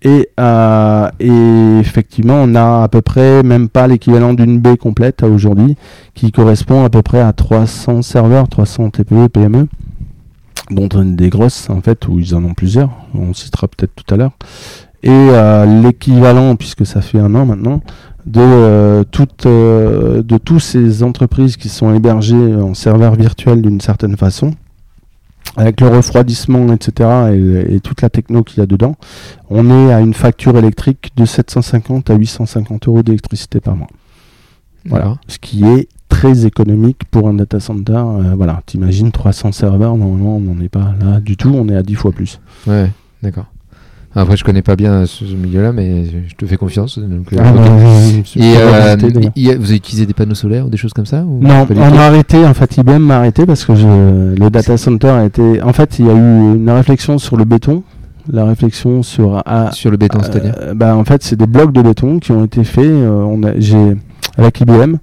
Et, 0.02 0.30
euh, 0.38 1.10
et 1.20 1.80
effectivement, 1.80 2.42
on 2.42 2.54
a 2.54 2.84
à 2.84 2.88
peu 2.88 3.02
près 3.02 3.42
même 3.42 3.68
pas 3.68 3.86
l'équivalent 3.86 4.32
d'une 4.32 4.58
baie 4.58 4.78
complète 4.78 5.22
aujourd'hui, 5.22 5.76
qui 6.14 6.32
correspond 6.32 6.84
à 6.84 6.90
peu 6.90 7.02
près 7.02 7.20
à 7.20 7.32
300 7.32 8.02
serveurs, 8.02 8.48
300 8.48 8.90
TPE, 8.90 9.28
PME, 9.28 9.68
dont 10.70 10.88
des 11.04 11.28
grosses 11.28 11.68
en 11.68 11.82
fait, 11.82 12.08
où 12.08 12.18
ils 12.18 12.34
en 12.34 12.44
ont 12.44 12.54
plusieurs, 12.54 12.90
on 13.14 13.34
citera 13.34 13.68
peut-être 13.68 13.94
tout 13.94 14.14
à 14.14 14.16
l'heure. 14.16 14.32
Et 15.02 15.10
euh, 15.10 15.82
l'équivalent, 15.82 16.56
puisque 16.56 16.86
ça 16.86 17.02
fait 17.02 17.18
un 17.18 17.34
an 17.34 17.44
maintenant, 17.44 17.80
de, 18.24 18.40
euh, 18.40 19.04
toutes, 19.10 19.46
de 19.46 20.38
toutes 20.38 20.60
ces 20.60 21.02
entreprises 21.02 21.56
qui 21.56 21.68
sont 21.68 21.94
hébergées 21.94 22.54
en 22.54 22.72
serveurs 22.72 23.16
virtuels 23.16 23.60
d'une 23.60 23.80
certaine 23.80 24.16
façon, 24.16 24.54
avec 25.56 25.80
le 25.80 25.88
refroidissement, 25.88 26.72
etc., 26.72 27.08
et, 27.32 27.74
et 27.76 27.80
toute 27.80 28.02
la 28.02 28.10
techno 28.10 28.42
qu'il 28.42 28.58
y 28.58 28.62
a 28.62 28.66
dedans, 28.66 28.96
on 29.48 29.70
est 29.70 29.92
à 29.92 30.00
une 30.00 30.14
facture 30.14 30.56
électrique 30.56 31.10
de 31.16 31.24
750 31.24 32.10
à 32.10 32.14
850 32.14 32.88
euros 32.88 33.02
d'électricité 33.02 33.60
par 33.60 33.76
mois. 33.76 33.88
Voilà. 34.86 35.16
Ce 35.26 35.38
qui 35.38 35.64
est 35.64 35.88
très 36.10 36.44
économique 36.44 37.04
pour 37.10 37.28
un 37.28 37.34
data 37.34 37.60
center. 37.60 37.92
Euh, 37.92 38.34
voilà, 38.36 38.62
t'imagines 38.66 39.10
300 39.10 39.52
serveurs, 39.52 39.96
normalement 39.96 40.36
on 40.36 40.40
n'en 40.40 40.60
est 40.60 40.68
pas 40.68 40.94
là 41.00 41.20
du 41.20 41.38
tout, 41.38 41.48
on 41.48 41.66
est 41.70 41.76
à 41.76 41.82
10 41.82 41.94
fois 41.94 42.12
plus. 42.12 42.40
Ouais, 42.66 42.90
d'accord. 43.22 43.46
Après, 44.14 44.36
je 44.36 44.42
connais 44.42 44.62
pas 44.62 44.74
bien 44.74 45.06
ce, 45.06 45.24
milieu-là, 45.24 45.72
mais 45.72 46.04
je 46.28 46.34
te 46.34 46.44
fais 46.44 46.56
confiance. 46.56 46.98
donc, 46.98 47.32
Et 47.32 47.38
euh, 48.56 48.96
y 49.36 49.50
a- 49.50 49.56
vous 49.56 49.66
avez 49.66 49.76
utilisé 49.76 50.04
des 50.04 50.14
panneaux 50.14 50.34
solaires 50.34 50.66
ou 50.66 50.68
des 50.68 50.76
choses 50.76 50.92
comme 50.92 51.06
ça 51.06 51.22
ou 51.22 51.38
Non, 51.40 51.66
on 51.76 51.96
a 51.96 52.02
arrêté, 52.02 52.44
en 52.44 52.52
fait, 52.54 52.76
IBM 52.76 52.98
m'a 52.98 53.18
arrêté 53.18 53.46
parce 53.46 53.64
que 53.64 53.76
je, 53.76 53.86
le 53.86 54.50
data 54.50 54.76
center 54.76 55.08
a 55.10 55.24
été. 55.26 55.62
En 55.62 55.72
fait, 55.72 56.00
il 56.00 56.06
y 56.06 56.10
a 56.10 56.12
eu 56.12 56.16
une 56.56 56.70
réflexion 56.70 57.18
sur 57.18 57.36
le 57.36 57.44
béton, 57.44 57.84
la 58.32 58.44
réflexion 58.46 59.04
sur. 59.04 59.40
ah, 59.46 59.70
sur 59.72 59.92
le 59.92 59.96
béton, 59.96 60.18
c'est-à-dire 60.22 60.54
euh, 60.60 60.74
bah, 60.74 60.96
En 60.96 61.04
fait, 61.04 61.22
c'est 61.22 61.36
des 61.36 61.46
blocs 61.46 61.72
de 61.72 61.82
béton 61.82 62.18
qui 62.18 62.32
ont 62.32 62.44
été 62.44 62.64
faits 62.64 62.84
euh, 62.84 63.10
on 63.10 63.44
a, 63.44 63.50
avec 64.36 64.60
IBM. 64.60 64.96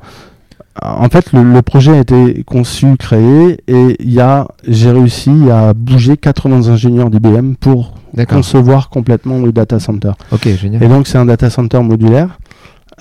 En 0.83 1.09
fait, 1.09 1.31
le, 1.33 1.43
le 1.43 1.61
projet 1.61 1.91
a 1.93 1.99
été 1.99 2.43
conçu, 2.43 2.97
créé, 2.97 3.57
et 3.67 3.95
il 3.99 4.11
y 4.13 4.19
a, 4.19 4.47
j'ai 4.67 4.91
réussi 4.91 5.31
à 5.51 5.73
bouger 5.73 6.17
80 6.17 6.67
ingénieurs 6.69 7.09
d'IBM 7.09 7.53
pour 7.55 7.93
concevoir 8.25 8.89
complètement 8.89 9.39
le 9.39 9.51
data 9.51 9.79
center. 9.79 10.11
Ok, 10.31 10.47
génial. 10.47 10.83
Et 10.83 10.87
donc 10.87 11.07
c'est 11.07 11.17
un 11.17 11.25
data 11.25 11.49
center 11.49 11.81
modulaire. 11.81 12.37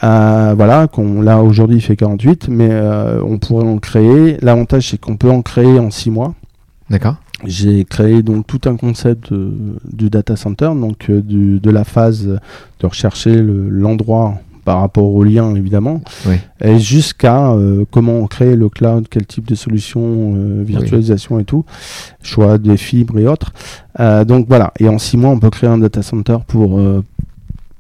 Euh, 0.05 0.53
voilà, 0.57 0.89
qu'on 0.89 1.23
là 1.23 1.43
aujourd'hui 1.43 1.77
il 1.77 1.81
fait 1.81 1.97
48, 1.97 2.49
mais 2.49 2.69
euh, 2.71 3.23
on 3.27 3.39
pourrait 3.39 3.67
en 3.67 3.79
créer. 3.79 4.37
L'avantage 4.43 4.91
c'est 4.91 5.01
qu'on 5.01 5.17
peut 5.17 5.31
en 5.31 5.43
créer 5.43 5.79
en 5.79 5.91
6 5.91 6.11
mois. 6.11 6.35
D'accord. 6.91 7.17
J'ai 7.45 7.85
créé 7.85 8.23
donc 8.23 8.47
tout 8.47 8.61
un 8.67 8.77
concept 8.77 9.33
euh, 9.33 9.53
du 9.91 10.09
data 10.11 10.37
center, 10.37 10.71
donc 10.79 11.11
du- 11.11 11.61
de 11.61 11.71
la 11.71 11.85
phase 11.85 12.27
de 12.27 12.87
rechercher 12.87 13.37
le- 13.43 13.69
l'endroit 13.69 14.35
par 14.67 14.81
rapport 14.81 15.09
au 15.15 15.23
lien 15.23 15.55
évidemment, 15.55 16.03
Oui. 16.27 16.35
et 16.61 16.79
jusqu'à 16.81 17.53
euh, 17.53 17.85
comment 17.93 18.27
créer 18.27 18.57
le 18.57 18.69
cloud, 18.69 19.07
quel 19.09 19.25
type 19.25 19.47
de 19.47 19.55
solution, 19.55 20.03
euh, 20.37 20.65
virtualisation 20.67 21.39
et 21.39 21.45
tout, 21.45 21.65
choix 22.21 22.59
des 22.59 22.77
fibres 22.77 23.17
et 23.21 23.29
autres. 23.29 23.53
Euh, 24.01 24.25
donc 24.25 24.47
voilà, 24.49 24.73
et 24.81 24.89
en 24.89 24.99
six 24.99 25.17
mois, 25.17 25.31
on 25.31 25.39
peut 25.39 25.51
créer 25.51 25.71
un 25.71 25.79
data 25.79 26.03
center 26.03 26.39
pour 26.49 26.81
euh, 26.81 27.05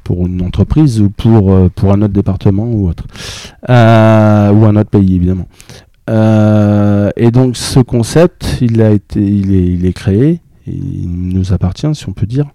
pour 0.04 0.26
une 0.28 0.40
entreprise 0.42 1.00
ou 1.00 1.10
pour 1.10 1.52
pour 1.70 1.92
un 1.92 2.00
autre 2.02 2.14
département 2.14 2.66
ou 2.70 2.88
autre, 2.88 3.04
ou 3.68 3.72
un 4.64 4.76
autre 4.76 4.90
pays 4.90 5.16
évidemment. 5.16 5.48
Et 7.16 7.30
donc 7.32 7.56
ce 7.56 7.80
concept, 7.80 8.58
il 8.60 8.80
a 8.80 8.90
été, 8.92 9.20
il 9.20 9.52
est, 9.52 9.66
il 9.66 9.84
est 9.84 9.92
créé, 9.92 10.40
il 10.68 11.08
nous 11.08 11.52
appartient 11.52 11.92
si 11.94 12.08
on 12.08 12.12
peut 12.12 12.26
dire. 12.26 12.46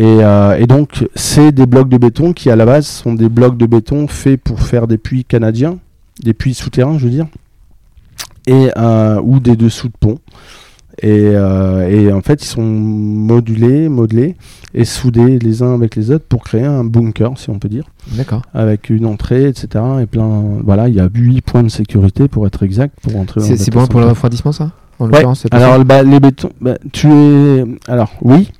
Et, 0.00 0.24
euh, 0.24 0.56
et 0.56 0.66
donc 0.66 1.06
c'est 1.14 1.52
des 1.52 1.66
blocs 1.66 1.90
de 1.90 1.98
béton 1.98 2.32
qui 2.32 2.48
à 2.48 2.56
la 2.56 2.64
base 2.64 2.86
sont 2.86 3.12
des 3.12 3.28
blocs 3.28 3.58
de 3.58 3.66
béton 3.66 4.08
faits 4.08 4.40
pour 4.40 4.62
faire 4.62 4.86
des 4.86 4.96
puits 4.96 5.26
canadiens, 5.26 5.76
des 6.22 6.32
puits 6.32 6.54
souterrains, 6.54 6.96
je 6.96 7.04
veux 7.04 7.10
dire, 7.10 7.26
et 8.46 8.70
euh, 8.78 9.20
ou 9.22 9.40
des 9.40 9.56
dessous 9.56 9.88
de 9.88 9.92
pont. 10.00 10.18
Et, 11.02 11.32
euh, 11.34 11.86
et 11.86 12.10
en 12.14 12.22
fait, 12.22 12.42
ils 12.42 12.46
sont 12.46 12.62
modulés, 12.62 13.90
modelés 13.90 14.36
et 14.72 14.86
soudés 14.86 15.38
les 15.38 15.62
uns 15.62 15.74
avec 15.74 15.96
les 15.96 16.10
autres 16.10 16.24
pour 16.26 16.44
créer 16.44 16.64
un 16.64 16.82
bunker, 16.82 17.36
si 17.36 17.50
on 17.50 17.58
peut 17.58 17.68
dire 17.68 17.84
D'accord. 18.12 18.40
avec 18.54 18.88
une 18.88 19.04
entrée, 19.04 19.48
etc. 19.48 19.84
Et 20.00 20.06
plein, 20.06 20.44
voilà, 20.64 20.88
il 20.88 20.94
y 20.94 21.00
a 21.00 21.10
8 21.12 21.42
points 21.42 21.62
de 21.62 21.68
sécurité 21.68 22.26
pour 22.26 22.46
être 22.46 22.62
exact 22.62 22.98
pour 23.02 23.16
entrer. 23.16 23.42
C'est 23.42 23.70
bon 23.70 23.86
pour 23.86 24.00
le 24.00 24.06
refroidissement, 24.06 24.52
ça? 24.52 24.72
En 24.98 25.10
Ouais. 25.10 25.24
Alors 25.50 25.84
bah, 25.84 26.02
les 26.02 26.20
bétons, 26.20 26.50
bah, 26.60 26.76
tu 26.90 27.10
es, 27.10 27.64
alors 27.86 28.12
oui. 28.22 28.50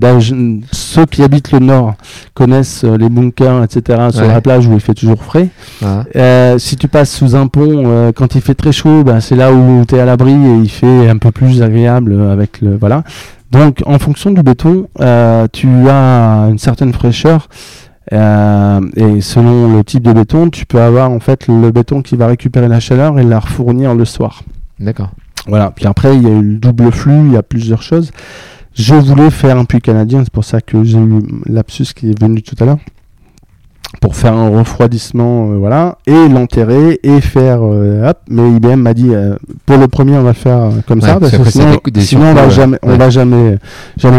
Je- 0.00 0.60
ceux 0.72 1.06
qui 1.06 1.22
habitent 1.22 1.52
le 1.52 1.58
nord 1.58 1.94
connaissent 2.34 2.84
euh, 2.84 2.96
les 2.96 3.08
bunkers, 3.08 3.62
etc. 3.64 4.08
sur 4.10 4.22
Ouais. 4.22 4.28
la 4.28 4.40
plage 4.40 4.66
où 4.66 4.74
il 4.74 4.80
fait 4.80 4.94
toujours 4.94 5.22
frais. 5.22 5.48
Ah, 5.84 6.04
Euh, 6.16 6.58
si 6.58 6.76
tu 6.76 6.88
passes 6.88 7.10
sous 7.10 7.34
un 7.34 7.46
pont 7.46 7.84
euh, 7.86 8.12
quand 8.12 8.34
il 8.34 8.40
fait 8.40 8.54
très 8.54 8.72
chaud, 8.72 9.04
bah, 9.04 9.20
c'est 9.20 9.36
là 9.36 9.52
où 9.52 9.84
tu 9.88 9.94
es 9.94 10.00
à 10.00 10.04
l'abri 10.04 10.32
et 10.32 10.54
il 10.56 10.68
fait 10.70 11.08
un 11.08 11.16
peu 11.18 11.30
plus 11.32 11.62
agréable 11.62 12.20
avec 12.30 12.60
le 12.60 12.76
voilà. 12.76 13.04
Donc 13.50 13.82
en 13.86 13.98
fonction 13.98 14.30
du 14.32 14.42
béton, 14.42 14.88
euh, 15.00 15.46
tu 15.52 15.68
as 15.88 16.48
une 16.50 16.58
certaine 16.58 16.92
fraîcheur 16.92 17.48
euh, 18.12 18.80
et 18.96 19.20
selon 19.20 19.76
le 19.76 19.82
type 19.84 20.02
de 20.02 20.12
béton, 20.12 20.50
tu 20.50 20.66
peux 20.66 20.80
avoir 20.80 21.10
en 21.10 21.20
fait 21.20 21.48
le 21.48 21.70
béton 21.70 22.02
qui 22.02 22.16
va 22.16 22.26
récupérer 22.26 22.68
la 22.68 22.80
chaleur 22.80 23.18
et 23.18 23.24
la 23.24 23.38
refournir 23.40 23.94
le 23.94 24.04
soir. 24.04 24.42
D'accord. 24.78 25.10
Voilà. 25.48 25.70
Puis 25.74 25.86
après, 25.86 26.16
il 26.16 26.22
y 26.22 26.26
a 26.26 26.30
eu 26.30 26.42
le 26.42 26.56
double 26.58 26.90
flux, 26.92 27.20
il 27.26 27.32
y 27.32 27.36
a 27.36 27.42
plusieurs 27.42 27.82
choses. 27.82 28.10
Je 28.76 28.94
voulais 28.94 29.30
faire 29.30 29.56
un 29.56 29.64
puits 29.64 29.80
canadien, 29.80 30.22
c'est 30.22 30.32
pour 30.32 30.44
ça 30.44 30.60
que 30.60 30.84
j'ai 30.84 30.98
eu 30.98 31.22
l'absus 31.46 31.86
qui 31.94 32.10
est 32.10 32.20
venu 32.20 32.42
tout 32.42 32.56
à 32.60 32.66
l'heure. 32.66 32.78
Pour 34.02 34.16
faire 34.16 34.34
un 34.34 34.50
refroidissement, 34.50 35.52
euh, 35.52 35.56
voilà, 35.56 35.96
et 36.06 36.28
l'enterrer 36.28 37.00
et 37.02 37.22
faire. 37.22 37.60
euh, 37.62 38.06
hop, 38.10 38.18
mais 38.28 38.50
IBM 38.56 38.74
m'a 38.76 38.92
dit 38.92 39.14
euh, 39.14 39.36
pour 39.64 39.78
le 39.78 39.88
premier, 39.88 40.18
on 40.18 40.22
va 40.22 40.30
le 40.30 40.34
faire 40.34 40.70
comme 40.86 40.98
Ouais, 40.98 41.08
ça, 41.08 41.18
parce 41.18 41.34
que 41.38 41.44
sinon, 41.44 41.72
fait 41.82 41.90
des 41.90 42.02
sinon 42.02 42.26
on 42.26 42.34
va 42.34 42.50
jamais, 42.50 42.78
on 42.82 42.96
va 42.98 43.08
jamais, 43.08 43.58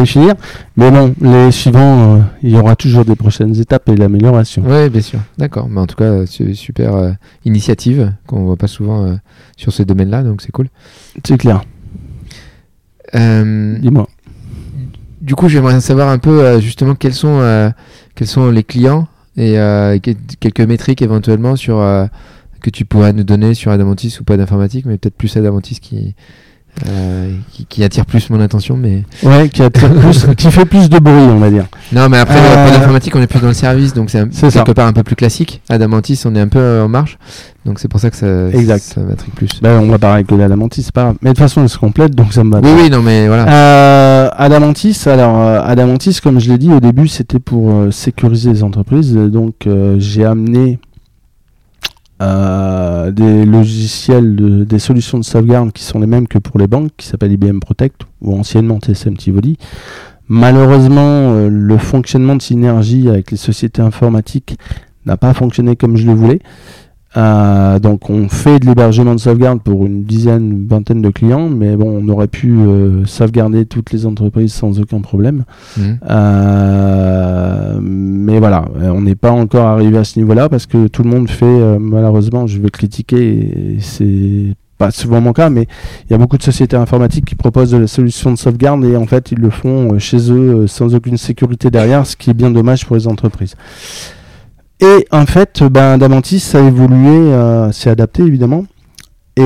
finir. 0.05 0.33
Mais 0.75 0.89
bon, 0.89 1.13
les 1.21 1.51
suivants, 1.51 2.23
il 2.41 2.49
y 2.49 2.57
aura 2.57 2.75
toujours 2.75 3.05
des 3.05 3.15
prochaines 3.15 3.55
étapes 3.59 3.87
et 3.89 3.95
l'amélioration. 3.95 4.63
Oui, 4.65 4.89
bien 4.89 5.01
sûr. 5.01 5.19
D'accord. 5.37 5.67
Mais 5.69 5.81
en 5.81 5.85
tout 5.85 5.97
cas, 5.97 6.25
c'est 6.25 6.45
une 6.45 6.55
super 6.55 7.15
initiative 7.45 8.11
qu'on 8.25 8.45
voit 8.45 8.57
pas 8.57 8.67
souvent 8.67 9.15
sur 9.57 9.71
ce 9.71 9.83
domaine-là, 9.83 10.23
donc 10.23 10.41
c'est 10.41 10.51
cool. 10.51 10.69
C'est 11.23 11.37
clair. 11.37 11.61
Dis-moi. 13.13 14.07
Du 15.27 15.35
coup, 15.35 15.47
j'aimerais 15.49 15.79
savoir 15.81 16.07
un 16.09 16.17
peu 16.17 16.41
euh, 16.43 16.59
justement 16.59 16.95
quels 16.95 17.13
sont, 17.13 17.39
euh, 17.41 17.69
quels 18.15 18.27
sont 18.27 18.49
les 18.49 18.63
clients 18.63 19.07
et 19.35 19.59
euh, 19.59 19.99
que- 19.99 20.11
quelques 20.39 20.61
métriques 20.61 21.01
éventuellement 21.03 21.55
sur 21.55 21.77
que 22.61 22.69
tu 22.71 22.85
pourrais 22.85 23.13
nous 23.13 23.23
donner 23.23 23.53
sur 23.53 23.69
Adamantis 23.71 24.17
ou 24.19 24.23
pas 24.23 24.35
d'informatique, 24.37 24.85
mais 24.87 24.97
peut-être 24.97 25.15
plus 25.15 25.35
Adamantis 25.37 25.79
qui, 25.79 26.15
euh, 26.87 27.31
qui, 27.51 27.65
qui 27.65 27.83
attire 27.83 28.05
plus 28.05 28.29
mon 28.29 28.39
attention. 28.39 28.77
Mais 28.77 29.03
Ouais, 29.23 29.49
qui, 29.49 29.63
attire 29.63 29.89
plus, 29.99 30.27
qui 30.37 30.51
fait 30.51 30.65
plus 30.65 30.89
de 30.89 30.99
bruit, 30.99 31.13
on 31.15 31.39
va 31.39 31.49
dire. 31.49 31.65
non, 31.91 32.07
mais 32.09 32.17
après, 32.19 32.37
Euh, 32.37 32.71
d'informatique, 32.71 33.15
on 33.15 33.21
est 33.21 33.27
plus 33.27 33.39
dans 33.39 33.47
le 33.47 33.53
service, 33.53 33.93
donc 33.93 34.09
c'est 34.09 34.19
un- 34.19 34.27
C'est 34.31 34.49
ça. 34.51 34.59
quelque 34.63 34.73
part 34.75 34.87
un 34.87 34.93
peu 34.93 35.03
plus 35.03 35.15
classique. 35.15 35.61
Adamantis, 35.69 36.21
on 36.25 36.35
est 36.35 36.39
un 36.39 36.47
peu 36.47 36.59
euh, 36.59 36.85
en 36.85 36.87
marche, 36.87 37.17
donc 37.65 37.79
c'est 37.79 37.87
pour 37.87 37.99
ça 37.99 38.09
que 38.09 38.15
ça, 38.15 38.49
Exact. 38.53 38.81
ça 38.83 39.01
m'intrigue 39.01 39.33
plus. 39.33 39.49
Ben, 39.61 39.79
on 39.81 39.87
va 39.87 39.97
parler 39.97 40.23
que 40.23 40.35
l'Adamantis, 40.35 40.83
c'est 40.83 40.93
pas 40.93 41.03
grave. 41.03 41.15
Mais 41.21 41.29
de 41.31 41.35
toute 41.35 41.43
façon, 41.43 41.61
elle 41.63 41.69
se 41.69 41.77
complète, 41.77 42.13
donc 42.15 42.31
ça 42.33 42.43
me 42.43 42.51
va. 42.51 42.59
oui, 42.63 42.69
oui, 42.83 42.89
non, 42.89 43.01
mais 43.01 43.27
voilà. 43.27 43.47
Euh, 43.49 44.29
Adamantis, 44.37 44.97
alors 45.07 45.39
euh, 45.41 45.61
Adamantis, 45.63 46.19
comme 46.21 46.39
je 46.39 46.49
l'ai 46.51 46.57
dit 46.57 46.71
au 46.71 46.79
début, 46.79 47.07
c'était 47.07 47.39
pour 47.39 47.91
sécuriser 47.91 48.51
les 48.51 48.63
entreprises. 48.63 49.13
Donc 49.13 49.65
euh, 49.67 49.95
j'ai 49.99 50.25
amené 50.25 50.79
euh, 52.21 53.11
des 53.11 53.45
logiciels, 53.45 54.35
de- 54.35 54.63
des 54.63 54.79
solutions 54.79 55.17
de 55.19 55.23
sauvegarde 55.23 55.71
qui 55.71 55.83
sont 55.83 55.99
les 55.99 56.07
mêmes 56.07 56.27
que 56.27 56.39
pour 56.39 56.57
les 56.59 56.67
banques, 56.67 56.91
qui 56.97 57.05
s'appellent 57.07 57.31
IBM 57.33 57.59
Protect 57.59 58.01
ou 58.21 58.33
anciennement 58.37 58.79
TSM 58.79 59.15
Tivoli. 59.17 59.57
Malheureusement, 60.27 60.99
euh, 61.35 61.49
le 61.49 61.77
fonctionnement 61.77 62.35
de 62.35 62.41
synergie 62.41 63.07
avec 63.09 63.31
les 63.31 63.37
sociétés 63.37 63.81
informatiques 63.81 64.57
n'a 65.05 65.15
pas 65.17 65.33
fonctionné 65.33 65.75
comme 65.75 65.95
je 65.95 66.05
le 66.05 66.13
voulais. 66.13 66.39
Euh, 67.17 67.79
donc 67.79 68.09
on 68.09 68.29
fait 68.29 68.59
de 68.59 68.67
l'hébergement 68.67 69.15
de 69.15 69.19
sauvegarde 69.19 69.61
pour 69.61 69.85
une 69.85 70.03
dizaine, 70.03 70.51
une 70.51 70.67
vingtaine 70.67 71.01
de 71.01 71.09
clients, 71.09 71.49
mais 71.49 71.75
bon, 71.75 72.01
on 72.03 72.09
aurait 72.09 72.27
pu 72.27 72.51
euh, 72.51 73.05
sauvegarder 73.05 73.65
toutes 73.65 73.91
les 73.91 74.05
entreprises 74.05 74.53
sans 74.53 74.79
aucun 74.79 75.01
problème. 75.01 75.43
Mhm. 75.77 75.99
Euh, 76.09 77.79
mais 77.81 78.39
voilà, 78.39 78.65
euh, 78.79 78.89
on 78.89 79.01
n'est 79.01 79.15
pas 79.15 79.31
encore 79.31 79.65
arrivé 79.65 79.97
à 79.97 80.03
ce 80.03 80.19
niveau-là 80.19 80.47
parce 80.47 80.67
que 80.67 80.87
tout 80.87 81.03
le 81.03 81.09
monde 81.09 81.29
fait, 81.29 81.45
euh, 81.45 81.79
malheureusement, 81.79 82.45
je 82.45 82.59
vais 82.59 82.69
critiquer, 82.69 83.17
et 83.17 83.77
c'est 83.79 84.53
pas 84.77 84.91
souvent 84.91 85.19
mon 85.21 85.33
cas, 85.33 85.49
mais 85.49 85.67
il 86.05 86.11
y 86.11 86.13
a 86.13 86.19
beaucoup 86.19 86.37
de 86.37 86.43
sociétés 86.43 86.75
informatiques 86.75 87.25
qui 87.25 87.35
proposent 87.35 87.71
de 87.71 87.77
la 87.77 87.87
solution 87.87 88.31
de 88.31 88.37
sauvegarde 88.37 88.85
et 88.85 88.95
en 88.95 89.07
fait 89.07 89.31
ils 89.31 89.39
le 89.39 89.49
font 89.49 89.93
euh, 89.93 89.99
chez 89.99 90.31
eux 90.31 90.67
sans 90.67 90.93
aucune 90.93 91.17
sécurité 91.17 91.71
derrière, 91.71 92.05
ce 92.05 92.15
qui 92.15 92.29
est 92.29 92.35
bien 92.35 92.51
dommage 92.51 92.85
pour 92.85 92.95
les 92.95 93.07
entreprises. 93.07 93.55
Et 94.79 95.07
en 95.11 95.25
fait, 95.25 95.63
ben, 95.63 95.97
Damantis 95.97 96.51
a 96.53 96.59
évolué, 96.59 97.09
euh, 97.09 97.71
s'est 97.71 97.89
adapté 97.89 98.23
évidemment, 98.23 98.65
et, 99.35 99.41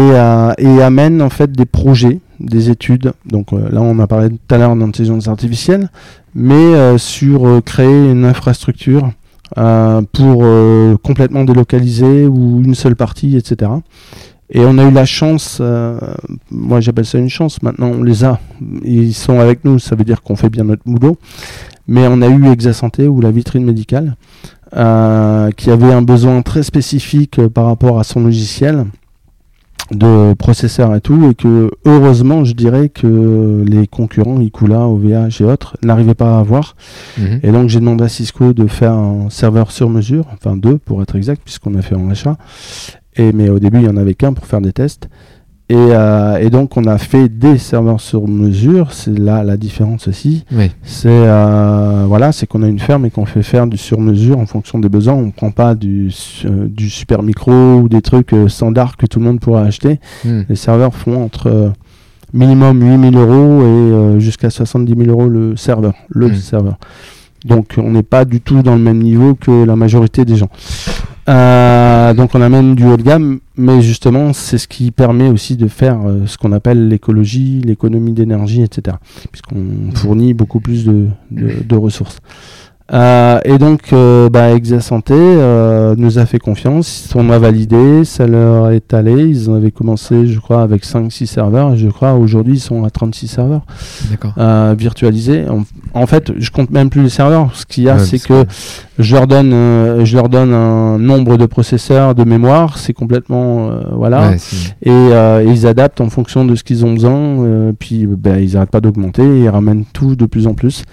et 0.58 0.82
amène 0.82 1.22
en 1.22 1.30
fait 1.30 1.52
des 1.52 1.65
projets, 1.65 2.20
des 2.39 2.70
études. 2.70 3.13
Donc 3.26 3.54
euh, 3.54 3.70
là, 3.70 3.82
on 3.82 4.00
a 4.00 4.08
parlé 4.08 4.30
tout 4.30 4.56
à 4.56 4.58
l'heure 4.58 4.76
d'intelligence 4.76 5.28
artificielle, 5.28 5.89
mais 6.36 6.54
euh, 6.54 6.98
sur 6.98 7.48
euh, 7.48 7.62
créer 7.62 8.12
une 8.12 8.26
infrastructure 8.26 9.12
euh, 9.58 10.02
pour 10.13 10.41
euh, 10.44 10.98
complètement 10.98 11.44
délocaliser 11.44 12.26
ou 12.26 12.62
une 12.63 12.76
seule 12.76 12.96
partie, 12.96 13.38
etc. 13.38 13.72
Et 14.54 14.62
on 14.65 14.78
a 14.78 14.84
eu 14.84 14.91
la 14.91 15.06
chance, 15.06 15.62
moi 16.52 16.82
j'appelle 16.82 17.06
ça 17.06 17.17
une 17.17 17.30
chance, 17.30 17.62
maintenant 17.62 17.88
on 17.88 18.04
les 18.04 18.26
a, 18.26 18.38
ils 18.84 19.13
sont 19.13 19.39
avec 19.39 19.63
nous, 19.63 19.80
ça 19.80 19.96
veut 19.96 20.04
dire 20.04 20.22
qu'on 20.22 20.36
fait 20.36 20.50
bien 20.50 20.65
notre 20.65 20.82
boulot, 20.86 21.17
mais 21.88 22.06
on 22.10 22.22
a 22.22 22.28
eu 22.28 22.48
Exasanté 22.50 23.08
ou 23.08 23.22
la 23.22 23.32
vitrine 23.32 23.63
médicale, 23.63 24.17
euh, 24.75 25.51
qui 25.51 25.69
avait 25.69 25.91
un 25.91 26.01
besoin 26.01 26.41
très 26.41 26.63
spécifique 26.63 27.39
euh, 27.39 27.49
par 27.49 27.65
rapport 27.65 27.99
à 27.99 28.03
son 28.03 28.21
logiciel 28.21 28.86
de 29.91 30.34
processeur 30.34 30.95
et 30.95 31.01
tout, 31.01 31.29
et 31.29 31.36
que 31.36 31.69
heureusement, 31.86 32.45
je 32.45 32.53
dirais 32.53 32.88
que 32.88 33.65
les 33.67 33.88
concurrents, 33.88 34.39
Ikula, 34.39 34.88
OVH 34.88 35.41
et 35.41 35.43
autres, 35.43 35.75
n'arrivaient 35.84 36.13
pas 36.13 36.38
à 36.38 36.39
avoir. 36.39 36.75
Mhm. 37.17 37.39
Et 37.43 37.51
donc 37.51 37.67
j'ai 37.67 37.79
demandé 37.79 38.05
à 38.05 38.10
Cisco 38.10 38.53
de 38.53 38.67
faire 38.67 38.93
un 38.93 39.29
serveur 39.29 39.71
sur 39.71 39.89
mesure, 39.89 40.25
enfin 40.34 40.55
deux 40.55 40.77
pour 40.77 41.01
être 41.01 41.15
exact, 41.17 41.41
puisqu'on 41.43 41.75
a 41.75 41.81
fait 41.81 41.95
en 41.95 42.10
achat. 42.10 42.38
Et, 43.17 43.34
mais 43.34 43.49
au 43.49 43.60
début, 43.60 43.79
il 43.79 43.84
n'y 43.84 43.89
en 43.89 43.97
avait 43.97 44.13
qu'un 44.13 44.31
pour 44.31 44.45
faire 44.45 44.62
des 44.62 44.71
tests. 44.71 45.10
Et, 45.69 45.76
euh, 45.78 46.38
et 46.38 46.50
donc 46.50 46.76
on 46.76 46.84
a 46.86 46.97
fait 46.97 47.30
des 47.30 47.58
serveurs 47.58 48.02
sur 48.02 48.28
mesure, 48.28 48.91
c'est 48.91 49.17
là 49.17 49.41
la 49.43 49.56
différence 49.56 50.10
aussi. 50.10 50.43
Oui. 50.52 50.69
C'est 50.84 51.08
euh, 51.10 52.04
voilà, 52.08 52.34
c'est 52.34 52.45
qu'on 52.45 52.62
a 52.63 52.67
une 52.67 52.80
ferme 52.80 53.06
et 53.06 53.10
qu'on 53.10 53.26
fait 53.26 53.41
faire 53.43 53.67
du 53.67 53.78
sur 53.78 54.02
mesure 54.02 54.38
en 54.39 54.45
fonction 54.45 54.80
des 54.80 54.89
besoins. 54.89 55.13
On 55.13 55.32
prend 55.32 55.52
pas 55.52 55.74
du, 55.76 56.12
euh, 56.43 56.67
du 56.67 56.89
super 56.89 57.24
micro 57.24 57.54
ou 57.78 57.88
des 57.88 58.02
trucs 58.02 58.36
standards 58.47 58.97
que 58.97 59.06
tout 59.06 59.19
le 59.19 59.26
monde 59.26 59.39
pourra 59.39 59.62
acheter. 59.63 60.02
Mhm. 60.26 60.45
Les 60.50 60.56
serveurs 60.58 60.93
font 60.93 61.24
entre 61.24 61.71
minimum 62.34 62.82
8000 62.82 63.15
euros 63.17 63.62
et 64.15 64.19
jusqu'à 64.19 64.50
70 64.50 64.93
000 65.06 65.10
euros 65.10 65.30
le 65.30 65.56
serveur. 65.56 65.93
Le 66.10 66.28
Mm. 66.30 66.36
serveur. 66.36 66.78
Donc 67.45 67.76
on 67.78 67.91
n'est 67.91 68.04
pas 68.04 68.24
du 68.26 68.39
tout 68.41 68.62
dans 68.62 68.76
le 68.76 68.82
même 68.82 69.00
niveau 69.00 69.36
que 69.36 69.63
la 69.65 69.76
majorité 69.78 70.26
des 70.26 70.36
gens. 70.36 70.50
Euh, 71.32 72.13
donc 72.13 72.32
on 72.36 72.41
amène 72.41 72.76
du 72.76 72.86
haut 72.86 72.98
de 72.98 73.04
gamme, 73.04 73.39
mais 73.56 73.82
justement 73.82 74.34
c'est 74.34 74.58
ce 74.58 74.67
qui 74.67 74.91
permet 74.91 75.30
aussi 75.30 75.56
de 75.56 75.67
faire 75.67 76.00
euh, 76.06 76.24
ce 76.26 76.38
qu'on 76.38 76.52
appelle 76.52 76.89
l'écologie, 76.89 77.62
l'économie 77.63 78.12
d'énergie, 78.12 78.62
etc. 78.63 78.98
Puisqu'on 79.32 79.96
fournit 79.96 80.34
beaucoup 80.34 80.60
plus 80.60 80.84
de, 80.86 81.08
de- 81.32 81.63
de 81.67 81.76
ressources. 81.76 82.20
Euh, 82.94 83.39
et 83.46 83.58
donc, 83.58 83.94
bah, 84.34 84.52
Exasanté 84.52 85.13
euh, 85.15 85.96
nous 85.98 86.20
a 86.20 86.26
fait 86.26 86.39
confiance, 86.39 87.10
on 87.15 87.30
a 87.30 87.39
validé, 87.39 88.04
ça 88.04 88.28
leur 88.28 88.72
est 88.72 88.94
allé. 88.94 89.13
Ils 89.30 89.50
avaient 89.50 89.72
commencé, 89.72 90.28
je 90.28 90.38
crois, 90.41 90.62
avec 90.62 90.84
5-6 90.84 91.26
serveurs, 91.28 91.74
et 91.74 91.78
je 91.78 91.88
crois 91.88 92.15
aujourd'hui 92.15 92.56
ils 92.56 92.60
sont 92.60 92.84
à 92.84 92.89
36 92.89 93.28
serveurs 93.30 93.62
virtualisés. 94.76 95.46
On- 95.50 95.63
En 95.93 96.06
fait, 96.08 96.32
je 96.38 96.51
compte 96.51 96.69
même 96.69 96.89
plus 96.89 97.04
les 97.04 97.10
serveurs. 97.10 97.54
Ce 97.54 97.65
qu'il 97.65 97.84
y 97.84 97.89
a, 97.89 97.95
Ouais, 97.95 97.99
c'est 98.06 98.17
que 98.23 98.45
je 98.97 99.15
leur 99.15 99.27
donne, 99.27 99.51
euh, 99.54 100.06
je 100.06 100.15
leur 100.15 100.30
donne 100.30 100.54
un 100.54 100.97
nombre 100.97 101.38
de 101.38 101.45
processeurs, 101.45 102.15
de 102.15 102.23
mémoire. 102.23 102.77
C'est 102.77 102.93
complètement, 102.93 103.69
euh, 103.71 103.82
voilà. 103.91 104.30
Ouais, 104.30 104.38
Et 104.84 104.89
euh, 104.91 105.43
ils 105.45 105.67
adaptent 105.67 105.99
en 105.99 106.10
fonction 106.10 106.45
de 106.45 106.56
ce 106.56 106.63
qu'ils 106.63 106.86
ont 106.86 106.93
besoin. 106.93 107.12
euh, 107.43 107.71
puis 107.77 108.06
ben, 108.08 108.38
ils 108.39 108.54
n'arrêtent 108.54 108.71
pas 108.71 108.80
d'augmenter. 108.82 109.23
Ils 109.23 109.49
ramènent 109.49 109.84
tout 109.91 110.15
de 110.15 110.25
plus 110.25 110.47
en 110.47 110.54
plus. 110.54 110.84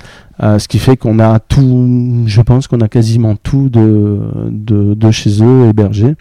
Ce 0.41 0.69
qui 0.69 0.79
fait 0.79 0.97
qu'on 0.97 1.19
a 1.19 1.39
tout, 1.41 2.23
je 2.27 2.41
pense 2.43 2.69
qu'on 2.69 2.81
a 2.81 2.89
quasiment 2.89 3.35
tout 3.37 3.69
de, 3.69 4.19
de, 4.51 4.95
de 4.95 5.11
chez 5.11 5.43
eux 5.43 5.69
hébergé. 5.69 6.15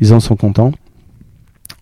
Ils 0.00 0.14
en 0.14 0.20
sont 0.20 0.34
contents. 0.36 0.72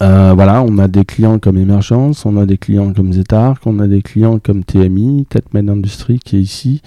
Euh, 0.01 0.33
voilà, 0.35 0.63
on 0.63 0.79
a 0.79 0.87
des 0.87 1.05
clients 1.05 1.39
comme 1.41 1.57
Emergence, 1.59 2.25
on 2.25 2.37
a 2.37 2.47
des 2.47 2.57
clients 2.57 2.93
comme 2.93 3.13
Zetarc, 3.13 3.59
on 3.67 3.81
a 3.81 3.87
des 3.89 4.01
clients 4.03 4.39
comme 4.39 4.63
TMI, 4.63 5.27
Tetman 5.29 5.69
Industries 5.69 6.21
qui 6.25 6.37
est 6.37 6.41
ici. 6.41 6.83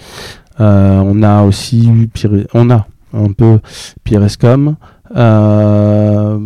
Euh, 0.61 1.01
on 1.05 1.21
a 1.23 1.43
aussi 1.43 1.89
eu 1.89 2.07
Pire- 2.07 2.45
on 2.53 2.69
a 2.69 2.87
un 3.13 3.31
peu 3.33 3.59
Pirescom. 4.05 4.75
Euh, 5.13 6.37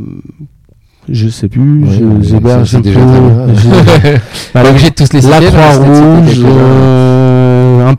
je 1.07 1.29
sais 1.29 1.47
plus, 1.49 1.83
Ouais, 1.83 1.89
je 2.23 2.25
c'est 2.65 2.77
peu. 2.77 2.81
déjà. 2.81 2.99
J'ai- 3.53 4.51
Pas 4.53 4.67
obligé 4.67 4.89
de 4.89 4.95
tous 4.95 5.13
les 5.13 5.21
la 5.21 5.39
Croix-Rouge, 5.39 6.39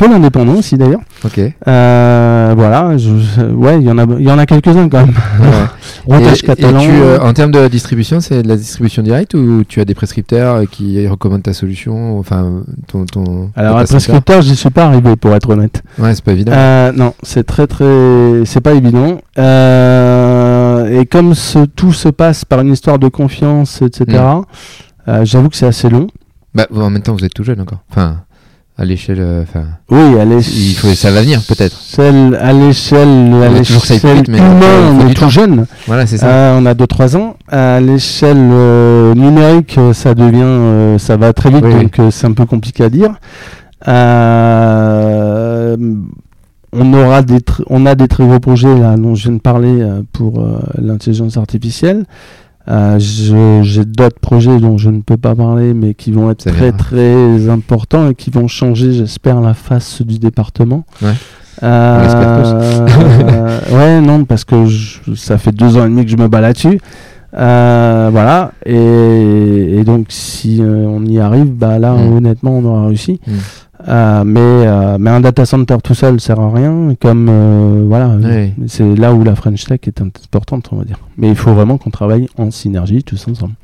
un 0.03 0.07
peu 0.07 0.13
l'indépendant 0.13 0.55
aussi 0.57 0.77
d'ailleurs. 0.77 1.01
Ok. 1.25 1.41
Euh, 1.67 2.55
voilà, 2.57 2.97
je- 2.99 3.17
je- 3.19 3.47
ouais, 3.47 3.79
il 3.79 3.85
y 3.85 3.91
en 3.91 3.97
a, 3.99 4.05
il 4.19 4.25
y 4.25 4.31
en 4.31 4.39
a 4.39 4.45
quelques-uns 4.45 4.89
quand 4.91 4.99
même. 5.07 5.15
Ouais. 6.07 6.21
Et- 6.23 6.35
et 6.35 6.39
catalan. 6.47 6.81
tu, 6.81 6.91
euh, 6.91 7.19
en 7.21 7.33
termes 7.33 7.51
de 7.51 7.67
distribution, 7.67 8.21
c'est 8.21 8.43
de 8.43 8.49
la 8.49 8.57
distribution 8.57 9.03
directe 9.03 9.35
ou 9.35 9.65
tu 9.67 9.81
as 9.81 9.85
des 9.85 9.95
prescripteurs 9.95 10.55
euh, 10.57 10.65
qui 10.71 11.07
recommandent 11.09 11.43
ta 11.43 11.53
solution, 11.53 12.19
enfin 12.19 12.63
ton 12.87 13.07
ton. 13.07 13.51
Alors, 13.57 13.79
un 13.79 13.85
prescripteur, 13.85 14.41
j'y 14.43 14.55
suis 14.55 14.71
pas 14.71 14.85
arrivé 14.85 15.17
pour 15.17 15.35
être 15.35 15.49
honnête. 15.51 15.83
Ouais, 15.99 16.15
c'est 16.15 16.23
pas 16.25 16.33
évident. 16.33 16.53
Euh, 16.55 16.93
non, 16.93 17.15
c'est 17.25 17.45
très 17.45 17.67
très, 17.67 18.45
c'est 18.45 18.61
pas 18.61 18.75
évident. 18.75 19.19
Et 19.37 21.07
comme 21.07 21.35
ce, 21.35 21.65
tout 21.65 21.93
se 21.93 22.09
passe 22.09 22.45
par 22.45 22.61
une 22.61 22.73
histoire 22.73 22.99
de 22.99 23.09
confiance, 23.09 23.83
etc. 23.83 24.23
euh, 25.09 25.25
J'avoue 25.25 25.49
que 25.49 25.57
c'est 25.57 25.67
assez 25.67 25.89
long. 25.89 26.07
Bah, 26.55 26.67
en 26.75 26.89
même 26.91 27.03
temps, 27.03 27.15
vous 27.15 27.25
êtes 27.25 27.35
tout 27.35 27.45
jeune 27.45 27.61
encore. 27.61 27.81
Enfin, 27.91 28.21
à 28.79 28.85
l'échelle. 28.85 29.19
euh, 29.21 29.43
Enfin, 29.43 29.65
Oui, 29.91 30.19
à 30.21 30.25
il 30.25 30.75
faut 30.75 30.89
ça 30.95 31.11
va 31.11 31.23
venir 31.23 31.41
peut-être. 31.49 31.77
l'échelle, 31.97 32.35
à 32.41 32.53
l'échelle, 32.53 33.35
à 33.43 33.49
l'échelle 33.49 34.25
on 35.01 35.09
est 35.09 35.15
tout 35.15 35.29
jeune. 35.31 35.67
Voilà, 35.87 36.07
c'est 36.07 36.19
ça. 36.19 36.27
Euh, 36.27 36.59
on 36.61 36.67
a 36.67 36.75
2-3 36.75 37.17
ans. 37.17 37.37
À 37.49 37.81
l'échelle 37.81 38.37
euh, 38.39 39.15
numérique, 39.15 39.79
ça 39.93 40.15
devient, 40.15 40.41
euh, 40.43 40.99
ça 40.99 41.17
va 41.17 41.33
très 41.33 41.51
vite, 41.51 41.65
Oui, 41.65 41.75
donc 41.75 41.99
c'est 42.11 42.27
un 42.27 42.33
peu 42.33 42.45
compliqué 42.47 42.85
à 42.85 42.91
dire. 42.91 43.15
On 46.79 46.93
aura 46.93 47.23
des, 47.23 47.39
on 47.69 47.87
a 47.87 47.95
des 47.95 48.09
très 48.09 48.27
gros 48.27 48.41
projets 48.41 48.77
là 48.79 48.97
dont 48.97 49.15
je 49.15 49.25
viens 49.29 49.33
de 49.37 49.41
parler 49.41 49.83
pour 50.13 50.45
l'intelligence 50.79 51.37
artificielle. 51.39 52.05
Euh, 52.69 52.99
J'ai 52.99 53.85
d'autres 53.85 54.19
projets 54.21 54.59
dont 54.59 54.77
je 54.77 54.91
ne 54.91 55.01
peux 55.01 55.17
pas 55.17 55.35
parler, 55.35 55.73
mais 55.75 55.95
qui 55.95 56.11
vont 56.11 56.31
être 56.31 56.51
très 56.51 56.73
très 56.73 57.49
importants 57.49 58.09
et 58.11 58.15
qui 58.15 58.31
vont 58.31 58.49
changer, 58.49 58.93
j'espère, 58.93 59.41
la 59.41 59.55
face 59.55 60.03
du 60.03 60.19
département. 60.19 60.85
Ouais. 61.03 61.13
Euh, 61.63 62.87
euh, 62.93 63.61
ouais, 63.73 64.01
non, 64.01 64.25
parce 64.25 64.45
que 64.45 64.67
je- 64.67 65.15
ça 65.15 65.39
fait 65.39 65.53
deux 65.53 65.77
ans 65.77 65.87
et 65.87 65.89
demi 65.89 66.05
que 66.05 66.11
je 66.11 66.17
me 66.17 66.29
bats 66.29 66.41
là-dessus. 66.41 66.81
Euh, 67.39 68.09
voilà, 68.11 68.53
et, 68.65 69.79
et 69.79 69.85
donc 69.85 70.07
si 70.09 70.63
euh, 70.63 70.87
on 70.89 71.05
y 71.05 71.19
arrive, 71.19 71.47
bah 71.53 71.79
là, 71.79 71.93
Mm. 71.93 72.17
honnêtement, 72.17 72.59
on 72.59 72.65
aura 72.65 72.87
réussi. 72.87 73.21
Mm. 73.27 73.33
Euh, 73.89 74.25
mais, 74.25 74.41
euh, 74.41 74.97
mais 74.99 75.11
un 75.11 75.21
data 75.21 75.45
center 75.47 75.77
tout 75.83 75.95
seul 75.95 76.21
sert 76.21 76.41
à 76.41 76.53
rien, 76.53 76.95
comme 77.01 77.29
euh, 77.31 77.85
voilà, 77.87 78.17
c'est 78.67 78.97
là 78.97 79.13
où 79.13 79.23
la 79.23 79.35
French 79.35 79.65
Tech 79.65 79.81
est 79.87 80.01
importante, 80.01 80.69
on 80.73 80.77
va 80.77 80.85
dire. 80.85 80.99
Mais 81.19 81.29
il 81.29 81.37
faut 81.37 81.53
vraiment 81.55 81.79
qu'on 81.79 81.91
travaille 81.91 82.29
en 82.39 82.51
synergie 82.51 83.05
tous 83.05 83.27
ensemble. 83.29 83.55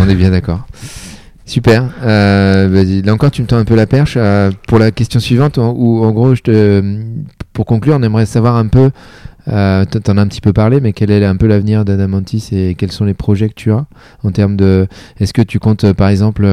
On 0.00 0.08
est 0.08 0.14
bien 0.14 0.30
d'accord. 0.30 0.66
Super. 1.44 1.84
Vas-y. 2.02 3.02
là 3.02 3.12
encore, 3.12 3.30
tu 3.30 3.42
me 3.42 3.46
tends 3.46 3.58
un 3.58 3.64
peu 3.64 3.74
la 3.76 3.86
perche 3.86 4.18
pour 4.68 4.78
la 4.78 4.90
question 4.90 5.20
suivante, 5.20 5.58
en- 5.58 5.72
où 5.72 6.04
en 6.04 6.12
gros, 6.12 6.34
je 6.34 6.42
te, 6.42 7.00
pour 7.52 7.66
conclure, 7.66 7.96
on 7.98 8.02
aimerait 8.02 8.26
savoir 8.26 8.56
un 8.56 8.66
peu. 8.68 8.90
Euh, 9.48 9.84
t- 9.84 10.00
T'en 10.00 10.16
as 10.16 10.22
un 10.22 10.26
petit 10.26 10.40
peu 10.40 10.52
parlé, 10.52 10.80
mais 10.80 10.92
quel 10.92 11.10
est 11.12 11.24
un 11.24 11.36
peu 11.36 11.46
l'avenir 11.46 11.84
d'Adamantis 11.84 12.48
et 12.50 12.74
quels 12.74 12.90
sont 12.90 13.04
les 13.04 13.14
projets 13.14 13.48
que 13.48 13.54
tu 13.54 13.70
as 13.70 13.86
en 14.24 14.32
termes 14.32 14.56
de. 14.56 14.88
Est-ce 15.20 15.32
que 15.32 15.42
tu 15.42 15.60
comptes, 15.60 15.92
par 15.92 16.08
exemple, 16.08 16.44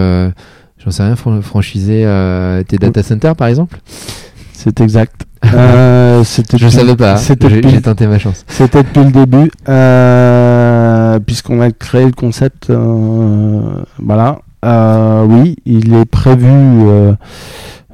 j'en 0.83 0.91
sais 0.91 1.03
rien, 1.03 1.15
fran- 1.15 1.41
franchiser 1.41 2.03
euh, 2.05 2.63
tes 2.63 2.77
data 2.77 3.01
centers, 3.03 3.35
par 3.35 3.47
exemple 3.47 3.79
C'est 4.53 4.79
exact. 4.81 5.25
Euh, 5.53 6.23
c'était 6.23 6.57
Je 6.57 6.69
savais 6.69 6.95
pas. 6.95 7.15
hein. 7.15 7.17
J'ai 7.49 7.81
tenté 7.81 8.07
ma 8.07 8.17
chance. 8.17 8.45
C'était 8.47 8.81
depuis 8.81 9.03
le 9.03 9.11
début, 9.11 9.51
euh, 9.67 11.19
puisqu'on 11.19 11.59
a 11.59 11.69
créé 11.71 12.05
le 12.05 12.13
concept. 12.13 12.71
voilà. 13.99 14.39
Oui, 15.27 15.57
il 15.65 15.93
est 15.95 16.05
prévu 16.05 16.49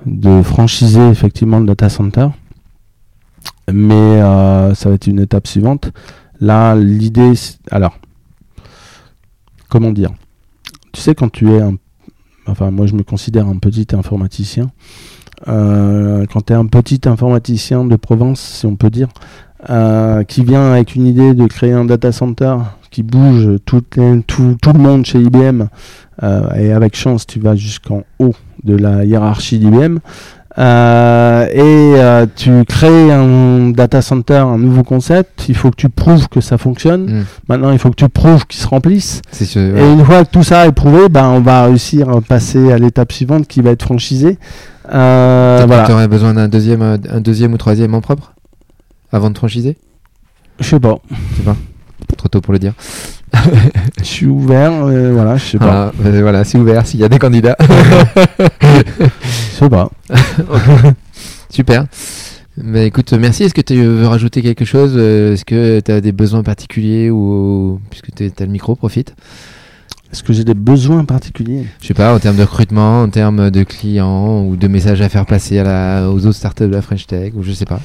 de 0.06 0.42
franchiser 0.44 1.08
effectivement 1.10 1.60
le 1.60 1.66
data 1.66 1.90
center, 1.90 2.28
mais 3.74 4.20
ça 4.76 4.90
va 4.90 4.96
être 4.96 5.08
une 5.08 5.20
étape 5.20 5.48
suivante. 5.48 5.92
Là, 6.40 6.76
l'idée, 6.76 7.34
alors, 7.72 7.98
comment 9.70 9.92
dire? 9.92 10.12
Tu 10.94 11.02
sais, 11.02 11.16
quand 11.16 11.30
tu 11.32 11.52
es 11.52 11.62
un, 11.62 11.74
enfin, 12.50 12.72
moi 12.72 12.86
je 12.86 12.96
me 12.96 13.04
considère 13.04 13.48
un 13.48 13.58
petit 13.58 13.88
informaticien. 13.94 14.70
Euh, 15.48 16.26
quand 16.32 16.48
tu 16.48 16.54
es 16.54 16.56
un 16.56 16.66
petit 16.66 17.02
informaticien 17.06 17.86
de 17.86 17.96
Provence, 17.96 18.42
si 18.42 18.66
on 18.66 18.76
peut 18.76 18.90
dire, 18.90 19.08
euh, 19.70 20.24
qui 20.24 20.44
vient 20.44 20.72
avec 20.72 20.96
une 20.96 21.06
idée 21.06 21.34
de 21.34 21.46
créer 21.48 21.74
un 21.74 21.86
data 21.86 22.12
center 22.12 22.56
qui 22.92 23.04
bouge 23.04 23.58
tout 23.66 23.84
le 23.94 24.80
monde 24.80 25.06
chez 25.06 25.20
IBM, 25.20 25.68
euh, 26.24 26.54
et 26.56 26.72
avec 26.72 26.96
chance, 26.96 27.26
tu 27.26 27.40
vas 27.40 27.56
jusqu'en 27.56 28.04
haut 28.20 28.34
de 28.64 28.76
la 28.76 29.06
hiérarchie 29.06 29.60
d'IBM. 29.60 30.00
Euh, 30.60 31.48
et 31.54 32.00
euh, 32.00 32.26
tu 32.36 32.66
crées 32.66 33.12
un 33.12 33.70
data 33.70 34.02
center, 34.02 34.36
un 34.36 34.58
nouveau 34.58 34.84
concept, 34.84 35.46
il 35.48 35.56
faut 35.56 35.72
que 35.72 35.78
tu 35.78 35.90
prouves 35.90 36.28
que 36.28 36.42
ça 36.42 36.58
fonctionne. 36.58 37.06
Mm. 37.06 37.26
Maintenant, 37.48 37.72
il 37.72 37.80
faut 37.80 37.90
que 37.90 37.96
tu 37.96 38.10
prouves 38.10 38.46
qu'il 38.46 38.60
se 38.60 38.68
remplisse. 38.68 39.22
Et 39.42 39.94
une 39.94 40.04
fois 40.04 40.26
que 40.26 40.30
tout 40.32 40.44
ça 40.44 40.68
est 40.68 40.72
prouvé, 40.74 41.08
ben, 41.08 41.28
on 41.30 41.40
va 41.40 41.66
réussir 41.66 42.10
à 42.10 42.20
passer 42.20 42.72
à 42.72 42.78
l'étape 42.78 43.14
suivante 43.14 43.48
qui 43.48 43.62
va 43.62 43.72
être 43.72 43.84
franchisée. 43.84 44.38
Euh, 44.92 45.64
voilà. 45.68 45.86
tu 45.86 45.92
aurais 45.92 46.08
besoin 46.08 46.34
d'un 46.34 46.48
deuxième, 46.48 46.82
euh, 46.82 46.98
un 47.10 47.22
deuxième 47.22 47.54
ou 47.54 47.58
troisième 47.58 47.94
en 47.94 48.02
propre 48.02 48.34
avant 49.12 49.30
de 49.30 49.38
franchiser? 49.38 49.78
Je 50.60 50.66
sais 50.68 50.80
pas. 50.80 51.00
Trop 52.20 52.28
tôt 52.28 52.42
pour 52.42 52.52
le 52.52 52.60
dire. 52.60 52.74
Je 54.00 54.04
suis 54.04 54.26
ouvert. 54.26 54.74
euh, 54.74 55.14
voilà, 55.14 55.38
je 55.38 55.46
sais 55.52 55.58
pas. 55.58 55.94
Voilà, 55.96 56.18
euh, 56.18 56.22
voilà 56.22 56.44
c'est 56.44 56.58
ouvert 56.58 56.86
s'il 56.86 57.00
y 57.00 57.06
a 57.06 57.08
des 57.08 57.18
candidats. 57.18 57.56
Je 58.62 59.56
sais 59.58 59.70
pas. 59.70 59.90
Super. 61.50 61.86
Mais 62.58 62.88
écoute, 62.88 63.14
merci. 63.14 63.44
Est-ce 63.44 63.54
que 63.54 63.62
tu 63.62 63.82
veux 63.82 64.06
rajouter 64.06 64.42
quelque 64.42 64.66
chose? 64.66 64.96
Euh, 64.98 65.32
Est-ce 65.32 65.46
que 65.46 65.80
tu 65.80 65.90
as 65.94 66.02
des 66.02 66.12
besoins 66.12 66.44
particuliers 66.44 67.10
ou 67.10 67.80
puisque 67.90 68.14
tu 68.14 68.26
as 68.26 68.46
le 68.46 68.52
micro, 68.52 68.76
profite. 68.76 69.16
Est-ce 70.12 70.22
que 70.22 70.34
j'ai 70.34 70.44
des 70.44 70.56
besoins 70.56 71.06
particuliers? 71.06 71.68
Je 71.82 71.88
sais 71.88 71.94
pas, 71.94 72.14
en 72.14 72.20
termes 72.20 72.36
de 72.36 72.44
recrutement, 72.44 73.04
en 73.04 73.10
termes 73.10 73.50
de 73.50 73.64
clients 73.64 74.44
ou 74.44 74.58
de 74.58 74.68
messages 74.68 75.00
à 75.00 75.08
faire 75.08 75.26
passer 75.26 75.60
à 75.60 75.64
la, 75.64 76.10
aux 76.10 76.26
autres 76.26 76.36
startups 76.36 76.68
de 76.68 76.74
la 76.74 76.82
French 76.82 77.08
Tech 77.08 77.32
ou 77.34 77.44
je 77.44 77.54
sais 77.54 77.66
pas. 77.66 77.80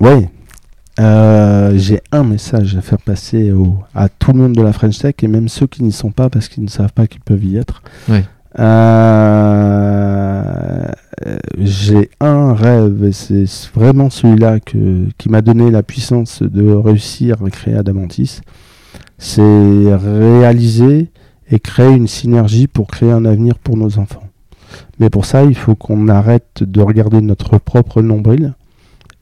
Ouais. 0.00 0.28
Euh, 1.00 1.72
j'ai 1.76 2.00
un 2.12 2.24
message 2.24 2.76
à 2.76 2.82
faire 2.82 3.00
passer 3.00 3.52
au- 3.52 3.78
à 3.94 4.08
tout 4.10 4.32
le 4.32 4.38
monde 4.38 4.52
de 4.54 4.62
la 4.62 4.72
French 4.72 4.98
Tech 4.98 5.14
et 5.22 5.28
même 5.28 5.48
ceux 5.48 5.66
qui 5.66 5.82
n'y 5.82 5.92
sont 5.92 6.10
pas 6.10 6.28
parce 6.28 6.48
qu'ils 6.48 6.64
ne 6.64 6.68
savent 6.68 6.92
pas 6.92 7.06
qu'ils 7.06 7.22
peuvent 7.22 7.44
y 7.44 7.56
être. 7.56 7.82
Euh, 8.58 10.84
j'ai 11.58 12.10
un 12.20 12.54
rêve 12.54 13.04
et 13.04 13.12
c'est 13.12 13.44
vraiment 13.74 14.10
celui-là 14.10 14.58
qui 14.60 15.28
m'a 15.28 15.42
donné 15.42 15.70
la 15.70 15.82
puissance 15.82 16.42
de 16.42 16.70
réussir 16.72 17.36
à 17.44 17.50
créer 17.50 17.76
Adamantis. 17.76 18.40
C'est 19.18 19.42
réaliser 19.94 21.10
et 21.50 21.58
créer 21.60 21.94
une 21.94 22.08
synergie 22.08 22.66
pour 22.66 22.86
créer 22.88 23.12
un 23.12 23.24
avenir 23.24 23.58
pour 23.58 23.76
nos 23.76 23.98
enfants. 23.98 24.24
Mais 24.98 25.10
pour 25.10 25.24
ça, 25.24 25.44
il 25.44 25.54
faut 25.54 25.74
qu'on 25.74 26.08
arrête 26.08 26.62
de 26.62 26.80
regarder 26.80 27.20
notre 27.20 27.58
propre 27.58 28.02
nombril 28.02 28.54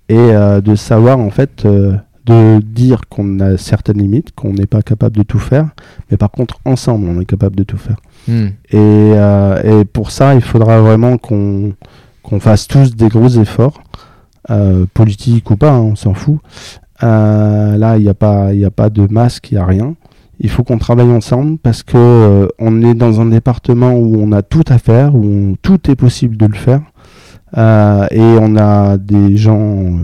et 0.09 0.16
euh, 0.16 0.61
de 0.61 0.75
savoir 0.75 1.18
en 1.18 1.31
fait 1.31 1.64
euh, 1.64 1.94
de 2.27 2.61
dire 2.61 3.03
qu'on 3.09 3.40
a 3.40 3.57
certaines 3.57 3.99
limites, 3.99 4.33
qu'on 4.35 4.53
n'est 4.53 4.66
pas 4.66 4.83
capable 4.83 5.16
de 5.16 5.23
tout 5.23 5.38
faire, 5.38 5.68
mais 6.11 6.16
par 6.16 6.31
contre 6.31 6.59
ensemble 6.64 7.09
on 7.09 7.21
est 7.21 7.25
capable 7.25 7.57
de 7.57 7.62
tout 7.64 7.79
faire. 7.79 7.97
Hmm. 8.27 8.49
Et, 8.71 8.77
euh, 8.77 9.81
et 9.81 9.85
pour 9.85 10.11
ça, 10.11 10.35
il 10.35 10.42
faudra 10.42 10.81
vraiment 10.81 11.16
qu'on 11.18 11.73
qu'on 12.23 12.40
fasse 12.40 12.66
tous 12.68 12.94
des 12.94 13.09
gros 13.09 13.29
efforts, 13.29 13.81
politiques 14.94 15.51
ou 15.51 15.57
pas, 15.57 15.71
hein, 15.73 15.81
on 15.81 15.97
s'en 15.97 16.14
fout. 16.14 16.38
Là, 17.01 17.97
il 17.97 18.03
n'y 18.03 18.09
a, 18.09 18.14
pas- 18.14 18.53
y 18.53 18.64
a 18.64 18.71
pas 18.71 18.90
de 18.90 19.07
masque, 19.11 19.51
il 19.51 19.55
n'y 19.55 19.61
a 19.61 19.64
rien. 19.66 19.94
Il 20.40 20.51
faut 20.51 20.62
qu'on 20.62 20.79
travaille 20.79 21.11
ensemble 21.11 21.59
parce 21.59 21.83
que 21.83 22.49
on 22.59 22.83
est 22.83 22.94
dans 22.94 23.21
un 23.21 23.27
département 23.27 23.92
où 23.92 24.16
on 24.21 24.31
a 24.33 24.42
tout 24.42 24.62
à 24.68 24.79
faire, 24.79 25.14
où 25.14 25.25
on- 25.25 25.57
tout 25.61 25.90
est 25.90 25.97
possible 25.97 26.37
de 26.37 26.47
le 26.47 26.55
faire. 26.55 26.81
Euh, 27.56 28.06
et 28.11 28.20
on 28.20 28.56
a 28.56 28.96
des 28.96 29.37
gens 29.37 29.58
euh, 29.58 29.98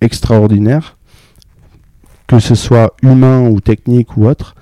extraordinaires, 0.00 0.96
que 2.26 2.38
ce 2.38 2.54
soit 2.54 2.92
humain 3.02 3.48
ou 3.48 3.60
technique 3.60 4.16
ou 4.16 4.26
autre. 4.26 4.54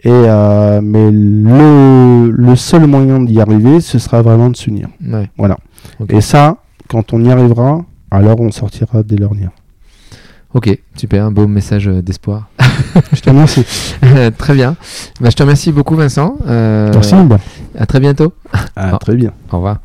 Et, 0.00 0.10
euh, 0.10 0.80
mais 0.82 1.10
le, 1.10 2.30
le 2.30 2.56
seul 2.56 2.86
moyen 2.86 3.20
d'y 3.20 3.40
arriver, 3.40 3.80
ce 3.80 3.98
sera 3.98 4.22
vraiment 4.22 4.50
de 4.50 4.56
s'unir. 4.56 4.88
Ouais. 5.04 5.30
Voilà. 5.36 5.56
Et 6.08 6.20
ça, 6.20 6.58
quand 6.88 7.12
on 7.12 7.24
y 7.24 7.30
arrivera, 7.30 7.84
alors 8.10 8.40
on 8.40 8.50
sortira 8.50 9.02
des 9.02 9.16
lorgnères. 9.16 9.50
Ok, 10.54 10.78
super, 10.94 11.24
un 11.26 11.30
beau 11.30 11.46
message 11.46 11.86
d'espoir. 11.86 12.48
Je 13.12 13.20
te 13.20 13.28
remercie. 13.28 13.64
très 14.38 14.54
bien. 14.54 14.76
Bah, 15.20 15.28
je 15.30 15.36
te 15.36 15.42
remercie 15.42 15.70
beaucoup, 15.72 15.96
Vincent. 15.96 16.36
Euh, 16.46 16.90
Merci. 16.92 17.14
À 17.76 17.84
très 17.86 18.00
bientôt. 18.00 18.32
à 18.74 18.96
très 18.98 19.16
bien. 19.16 19.32
Au 19.50 19.56
revoir. 19.56 19.80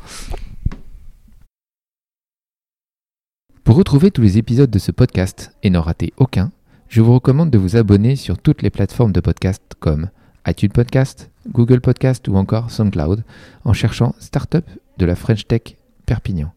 Pour 3.64 3.76
retrouver 3.76 4.10
tous 4.10 4.22
les 4.22 4.38
épisodes 4.38 4.70
de 4.70 4.78
ce 4.80 4.90
podcast 4.90 5.54
et 5.62 5.70
n'en 5.70 5.82
rater 5.82 6.12
aucun, 6.16 6.50
je 6.88 7.00
vous 7.00 7.14
recommande 7.14 7.50
de 7.50 7.58
vous 7.58 7.76
abonner 7.76 8.16
sur 8.16 8.36
toutes 8.36 8.60
les 8.60 8.70
plateformes 8.70 9.12
de 9.12 9.20
podcast 9.20 9.62
comme 9.78 10.10
iTunes 10.48 10.72
Podcast, 10.72 11.30
Google 11.48 11.80
Podcast 11.80 12.26
ou 12.26 12.34
encore 12.34 12.72
SoundCloud 12.72 13.22
en 13.64 13.72
cherchant 13.72 14.16
Startup 14.18 14.64
de 14.98 15.06
la 15.06 15.14
French 15.14 15.46
Tech 15.46 15.76
Perpignan. 16.06 16.52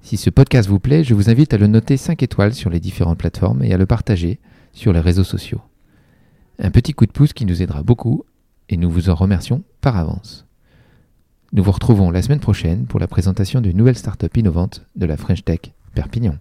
Si 0.00 0.16
ce 0.16 0.30
podcast 0.30 0.70
vous 0.70 0.80
plaît, 0.80 1.04
je 1.04 1.12
vous 1.12 1.28
invite 1.28 1.52
à 1.52 1.58
le 1.58 1.66
noter 1.66 1.98
5 1.98 2.22
étoiles 2.22 2.54
sur 2.54 2.70
les 2.70 2.80
différentes 2.80 3.18
plateformes 3.18 3.62
et 3.62 3.74
à 3.74 3.76
le 3.76 3.84
partager 3.84 4.40
sur 4.72 4.94
les 4.94 5.00
réseaux 5.00 5.22
sociaux. 5.22 5.60
Un 6.58 6.70
petit 6.70 6.94
coup 6.94 7.04
de 7.04 7.12
pouce 7.12 7.34
qui 7.34 7.44
nous 7.44 7.60
aidera 7.60 7.82
beaucoup 7.82 8.24
et 8.70 8.78
nous 8.78 8.90
vous 8.90 9.10
en 9.10 9.14
remercions 9.14 9.64
par 9.82 9.98
avance. 9.98 10.46
Nous 11.52 11.62
vous 11.62 11.72
retrouvons 11.72 12.10
la 12.10 12.22
semaine 12.22 12.40
prochaine 12.40 12.86
pour 12.86 13.00
la 13.00 13.06
présentation 13.06 13.60
d'une 13.60 13.76
nouvelle 13.76 13.98
startup 13.98 14.34
innovante 14.34 14.86
de 14.96 15.04
la 15.04 15.18
French 15.18 15.44
Tech 15.44 15.60
Perpignan. 15.94 16.40